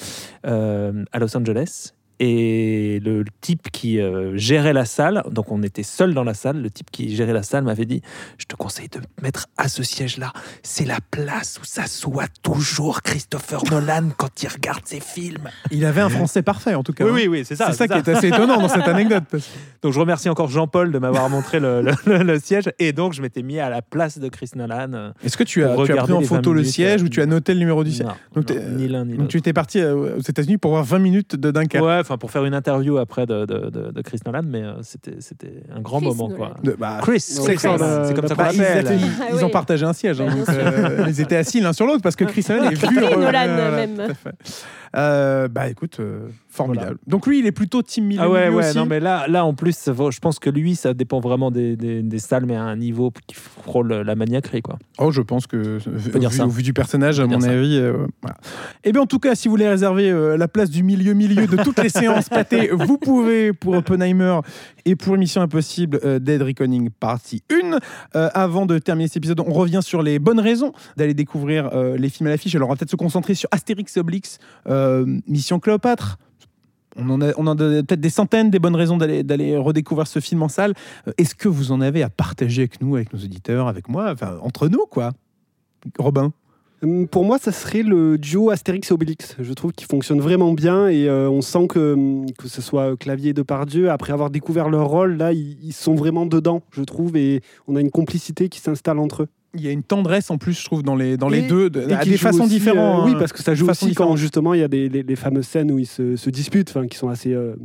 [0.47, 1.93] euh, à Los Angeles.
[2.24, 6.61] Et le type qui euh, gérait la salle, donc on était seul dans la salle,
[6.61, 8.03] le type qui gérait la salle m'avait dit
[8.38, 10.32] Je te conseille de te mettre à ce siège-là.
[10.61, 15.49] C'est la place où s'assoit toujours Christopher Nolan quand il regarde ses films.
[15.72, 17.05] Il avait un français parfait, en tout cas.
[17.05, 17.09] hein.
[17.28, 19.24] oui, c'est C'est ça qui est assez étonnant dans cette anecdote.
[19.82, 22.65] Donc je remercie encore Jean-Paul de m'avoir montré le, le- le- le siège.
[22.78, 24.93] Et donc je m'étais mis à la place de Chris Nolan.
[24.93, 27.09] euh, Est-ce que tu as, tu as pris en photo 20 le siège euh, ou
[27.09, 29.32] tu as noté le numéro du siège non, Donc non, ni l'un ni Donc l'autre.
[29.32, 31.84] tu étais parti aux États-Unis pour voir 20 minutes de Dunkerque.
[31.84, 34.74] Ouais, enfin pour faire une interview après de, de, de- de Chris Nolan, mais euh,
[34.82, 36.55] c'était c'était un grand Chris moment quoi.
[36.64, 36.76] Nolan.
[36.78, 37.57] Bah, Chris, c'est comme
[38.28, 39.51] ça qu'on ils, étaient- Ah ils ont oui.
[39.51, 40.53] partagé un siège, hein, donc, bien sûr.
[40.66, 42.86] euh, ils étaient assis l'un sur l'autre parce que Chris Nolan est vu.
[42.88, 44.07] Chris Nolan, même.
[44.96, 46.98] Euh, bah écoute, euh, formidable.
[47.08, 48.22] Donc lui, il est plutôt team milieu.
[48.24, 48.78] Ah ouais, milieu ouais, aussi.
[48.78, 52.02] non, mais là, là en plus, je pense que lui, ça dépend vraiment des, des,
[52.02, 54.78] des salles, mais à un niveau qui frôle la maniaquerie, quoi.
[54.98, 56.46] Oh, je pense que, vu, dire ça.
[56.46, 57.78] au vu du personnage, à mon avis.
[57.78, 58.38] euh, voilà.
[58.84, 61.56] Et bien, en tout cas, si vous voulez réserver euh, la place du milieu-milieu de
[61.64, 64.39] toutes les séances pâtées, vous pouvez pour Oppenheimer
[64.86, 67.78] et pour Mission Impossible euh, Dead Reckoning partie 1.
[68.16, 71.98] Euh, avant de terminer cet épisode, on revient sur les bonnes raisons d'aller découvrir euh,
[71.98, 72.56] les films à l'affiche.
[72.56, 74.02] Alors, on va peut-être se concentrer sur Astérix et
[74.68, 74.80] euh,
[75.27, 76.17] Mission Cléopâtre.
[76.97, 80.73] On en a, peut-être des centaines des bonnes raisons d'aller redécouvrir ce film en salle.
[81.07, 84.13] Euh, Est-ce que vous en avez à partager avec nous, avec nos auditeurs, avec moi,
[84.41, 85.11] entre nous, quoi?
[85.97, 86.34] Robin?
[86.84, 89.36] Hum, Pour moi, ça serait le duo Astérix et Obélix.
[89.39, 92.97] Je trouve qu'il fonctionne vraiment bien et euh, on sent que, hum, que ce soit
[92.97, 97.15] Clavier et Depardieu, après avoir découvert leur rôle, là, ils sont vraiment dedans, je trouve,
[97.15, 99.27] et on a une complicité qui s'installe entre eux.
[99.54, 101.70] Il y a une tendresse en plus, je trouve, dans les, dans les Et- deux,
[101.70, 103.02] de- et à qui des façons aussi, différentes.
[103.08, 105.16] euh, oui, parce que ça joue aussi quand justement il y a des, les, les
[105.18, 107.56] fameuses scènes où ils se, se disputent, qui sont assez euh,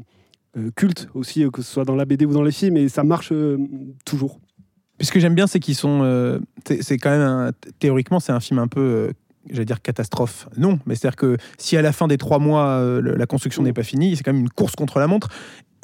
[0.59, 3.05] euh, cultes aussi, que ce soit dans la BD ou dans les films, et ça
[3.05, 3.57] marche euh,
[4.05, 4.41] toujours.
[4.99, 6.01] Puis ce que j'aime bien, c'est qu'ils sont.
[6.03, 6.39] euh,
[6.80, 7.20] c'est quand même.
[7.20, 8.80] un- théoriquement, c'est un film un peu.
[8.80, 9.11] euh,
[9.49, 10.49] J'allais dire catastrophe.
[10.57, 13.72] Non, mais c'est-à-dire que si à la fin des trois mois, euh, la construction n'est
[13.72, 15.28] pas finie, c'est quand même une course contre la montre.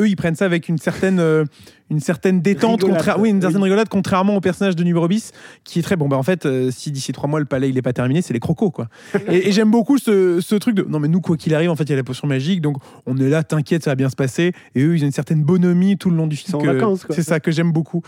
[0.01, 1.45] Eux, ils prennent ça avec une certaine, euh,
[1.91, 3.65] une certaine détente, oui, une certaine Oui.
[3.65, 5.33] rigolade, contrairement au personnage de Numéro bis,
[5.65, 6.09] qui est très bon.
[6.09, 8.33] Bah, en fait, euh, si d'ici trois mois le palais il est pas terminé, c'est
[8.33, 8.89] les crocos, quoi.
[9.29, 11.77] et et j'aime beaucoup ce, ce truc de non, mais nous, quoi qu'il arrive, en
[11.77, 12.77] fait, il y a la potion magique, donc
[13.07, 14.53] on est là, t'inquiète, ça va bien se passer.
[14.75, 16.53] Et eux, ils ont une certaine bonhomie tout le long du film.
[16.53, 17.15] sont en que- vacances, quoi.
[17.15, 18.03] C'est ça que j'aime beaucoup.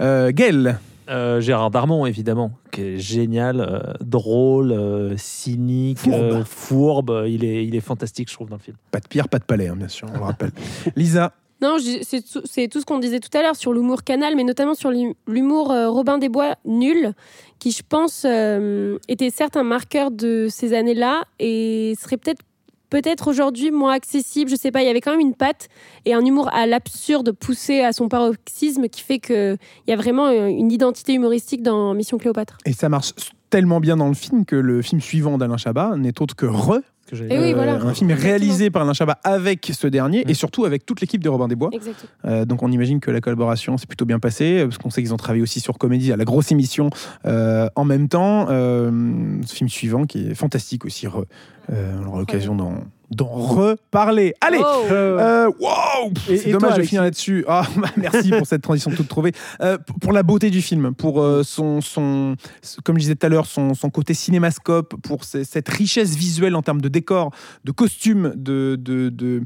[0.00, 6.14] Euh, Gaël, Euh, Gérard Darmon, évidemment, qui est génial, euh, drôle, euh, cynique, Fourbe.
[6.14, 7.24] euh, fourbe.
[7.26, 8.76] Il est, il est fantastique, je trouve, dans le film.
[8.90, 10.50] pas de pierre, pas de palais, hein, bien sûr, on le rappelle.
[10.96, 11.32] Lisa,
[11.62, 14.44] Non, c'est tout, c'est tout ce qu'on disait tout à l'heure sur l'humour canal, mais
[14.44, 17.12] notamment sur l'hu- l'humour euh, Robin des Bois nul,
[17.58, 22.42] qui je pense euh, était certes un marqueur de ces années-là et serait peut-être
[22.90, 24.50] peut-être aujourd'hui moins accessible.
[24.50, 25.68] Je sais pas, il y avait quand même une patte
[26.04, 29.96] et un humour à l'absurde poussé à son paroxysme qui fait que il y a
[29.96, 32.58] vraiment euh, une identité humoristique dans Mission Cléopâtre.
[32.64, 33.12] Et ça marche
[33.50, 36.80] tellement bien dans le film que le film suivant d'Alain Chabat n'est autre que Re,
[37.08, 37.74] Que j'ai- Et Eh oui, voilà.
[37.80, 41.28] un film réalisé par Alain Chabat avec ce dernier et surtout avec toute l'équipe de
[41.30, 41.70] Robin des Bois.
[42.26, 45.00] Euh, donc on imagine que la collaboration s'est plutôt bien passée, euh, parce qu'on sait
[45.02, 46.90] qu'ils ont travaillé aussi sur Comédie, à la grosse émission
[47.24, 48.46] euh, en même temps.
[48.50, 48.90] Euh,
[49.46, 51.24] ce film suivant qui est fantastique aussi, Re.
[51.72, 52.74] Euh, on aura l'occasion d'en
[53.10, 54.34] d'en reparler.
[54.40, 54.84] Allez Oh.
[54.90, 57.44] Euh, wow Et- C'est et dommage toi, de finir là-dessus.
[57.48, 59.32] Ah, bah, merci pour cette transition toute trouvée.
[59.60, 62.36] Euh, pour la beauté du film, pour euh, son, son,
[62.84, 66.54] comme je disais tout à l'heure, son, son côté cinémascope, pour ce- cette richesse visuelle
[66.54, 67.30] en termes de décor,
[67.64, 69.42] de costumes, de, de, de,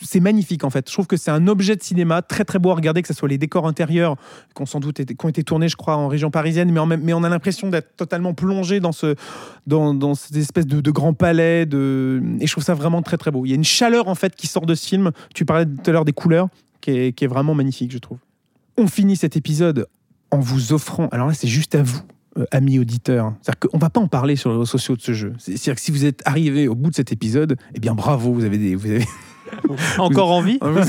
[0.00, 0.88] c'est magnifique en fait.
[0.88, 3.14] Je trouve que c'est un objet de cinéma très très beau à regarder, que ce
[3.14, 4.16] soit les décors intérieurs
[4.54, 7.12] qui ont sans doute été, été tournés, je crois, en région parisienne, mais, en mais
[7.12, 9.14] on a l'impression d'être totalement plongé dans ce,
[9.66, 11.66] dans, cette espèce de, de grand palais.
[11.66, 12.22] De...
[12.40, 13.44] Et je trouve ça vraiment très très beau.
[13.46, 15.12] Il y a une chaleur en fait qui sort de ce film.
[15.34, 16.48] Tu parlais tout à l'heure des couleurs,
[16.80, 18.18] qui est vraiment magnifique, je trouve.
[18.76, 19.86] On finit cet épisode
[20.30, 21.08] en vous offrant.
[21.12, 22.00] Alors là, c'est juste à vous.
[22.38, 25.12] Euh, amis auditeurs, c'est-à-dire qu'on va pas en parler sur les réseaux sociaux de ce
[25.12, 25.32] jeu.
[25.38, 28.32] C'est- C'est-à-dire que si vous êtes arrivé au bout de cet épisode, eh bien bravo,
[28.32, 29.04] vous avez des, vous avez,
[29.98, 30.80] Encore en vie vous,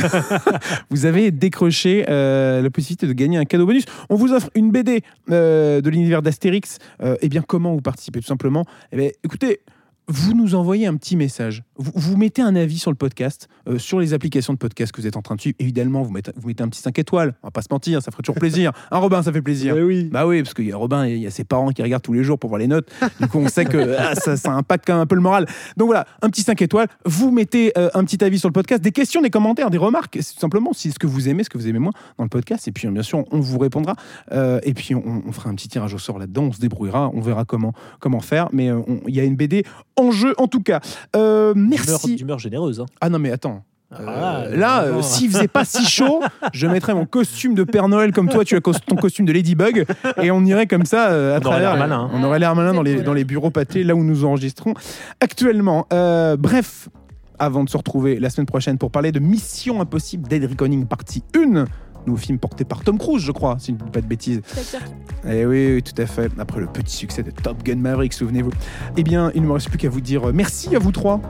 [0.89, 3.83] vous avez décroché euh, la possibilité de gagner un cadeau bonus.
[4.09, 6.77] On vous offre une BD euh, de l'univers d'Astérix.
[7.01, 9.59] Euh, eh bien, comment vous participez Tout simplement, eh bien, écoutez,
[10.07, 11.63] vous nous envoyez un petit message.
[11.77, 15.01] Vous, vous mettez un avis sur le podcast, euh, sur les applications de podcast que
[15.01, 15.55] vous êtes en train de suivre.
[15.59, 17.33] Évidemment, vous mettez, vous mettez un petit 5 étoiles.
[17.41, 18.71] On va pas se mentir, ça ferait toujours plaisir.
[18.91, 19.75] Un Robin, ça fait plaisir.
[19.75, 20.09] Oui.
[20.11, 22.13] Bah oui, parce qu'il y a Robin, il y a ses parents qui regardent tous
[22.13, 22.87] les jours pour voir les notes.
[23.19, 25.47] Du coup, on sait que ah, ça, ça impacte quand même un peu le moral.
[25.77, 26.87] Donc voilà, un petit 5 étoiles.
[27.05, 30.19] Vous mettez euh, un petit avis sur le podcast, des questions, des commentaires, des remarques,
[30.21, 32.29] c'est tout simplement, si ce que vous aimez, ce que vous aimez moins dans le
[32.29, 32.67] podcast.
[32.67, 33.95] Et puis, bien sûr, on vous répondra.
[34.31, 36.43] Euh, et puis, on, on fera un petit tirage au sort là-dedans.
[36.43, 37.09] On se débrouillera.
[37.13, 38.49] On verra comment, comment faire.
[38.53, 38.69] Mais
[39.07, 39.65] il y a une BD
[39.95, 40.81] en jeu, en tout cas.
[41.15, 42.15] Euh, merci.
[42.15, 42.79] D'humeur généreuse.
[42.79, 42.85] hein.
[43.01, 43.63] Ah non, mais attends.
[43.99, 46.19] Euh, Ah, là, euh, s'il faisait pas si chaud,
[46.53, 49.85] je mettrais mon costume de Père Noël comme toi, tu as ton costume de Ladybug,
[50.21, 51.75] et on irait comme ça euh, à On aurait travers.
[51.75, 52.09] l'air malin, hein.
[52.13, 53.05] On aurait l'air malin dans les, Voilà.
[53.05, 54.73] dans les bureaux pâtés, là où nous enregistrons
[55.21, 55.85] actuellement.
[55.93, 56.89] Euh, bref,
[57.37, 61.23] avant de se retrouver la semaine prochaine pour parler de Mission Impossible Dead Reckoning partie
[61.35, 61.65] 1,
[62.07, 64.41] nouveau film porté par Tom Cruise, je crois, si je ne dis pas de bêtises.
[64.47, 64.89] C'est acteur
[65.29, 66.31] Eh oui, oui, tout à fait.
[66.39, 68.51] Après le petit succès de Top Gun Maverick, souvenez-vous.
[68.97, 71.21] Eh bien, il ne me reste plus qu'à vous dire merci à vous trois.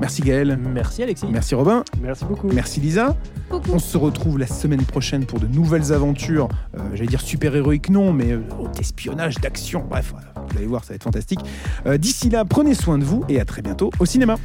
[0.00, 0.56] Merci Gaël.
[0.56, 1.26] Merci Alexis.
[1.30, 1.84] Merci Robin.
[2.00, 2.48] Merci beaucoup.
[2.48, 3.14] Merci Lisa.
[3.50, 3.70] Beaucoup.
[3.72, 6.48] On se retrouve la semaine prochaine pour de nouvelles aventures.
[6.76, 8.40] Euh, J'allais dire super-héroïques, non, mais euh,
[8.76, 9.84] d'espionnage, d'action.
[9.88, 11.40] Bref, voilà, vous allez voir, ça va être fantastique.
[11.86, 14.36] Euh, D'ici là, prenez soin de vous et à très bientôt au cinéma.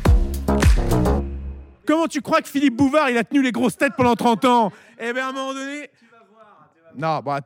[1.87, 4.71] Comment tu crois que Philippe Bouvard, il a tenu les grosses têtes pendant 30 ans?
[4.99, 5.89] Eh bien, à un moment donné.
[6.97, 7.31] Non, bon,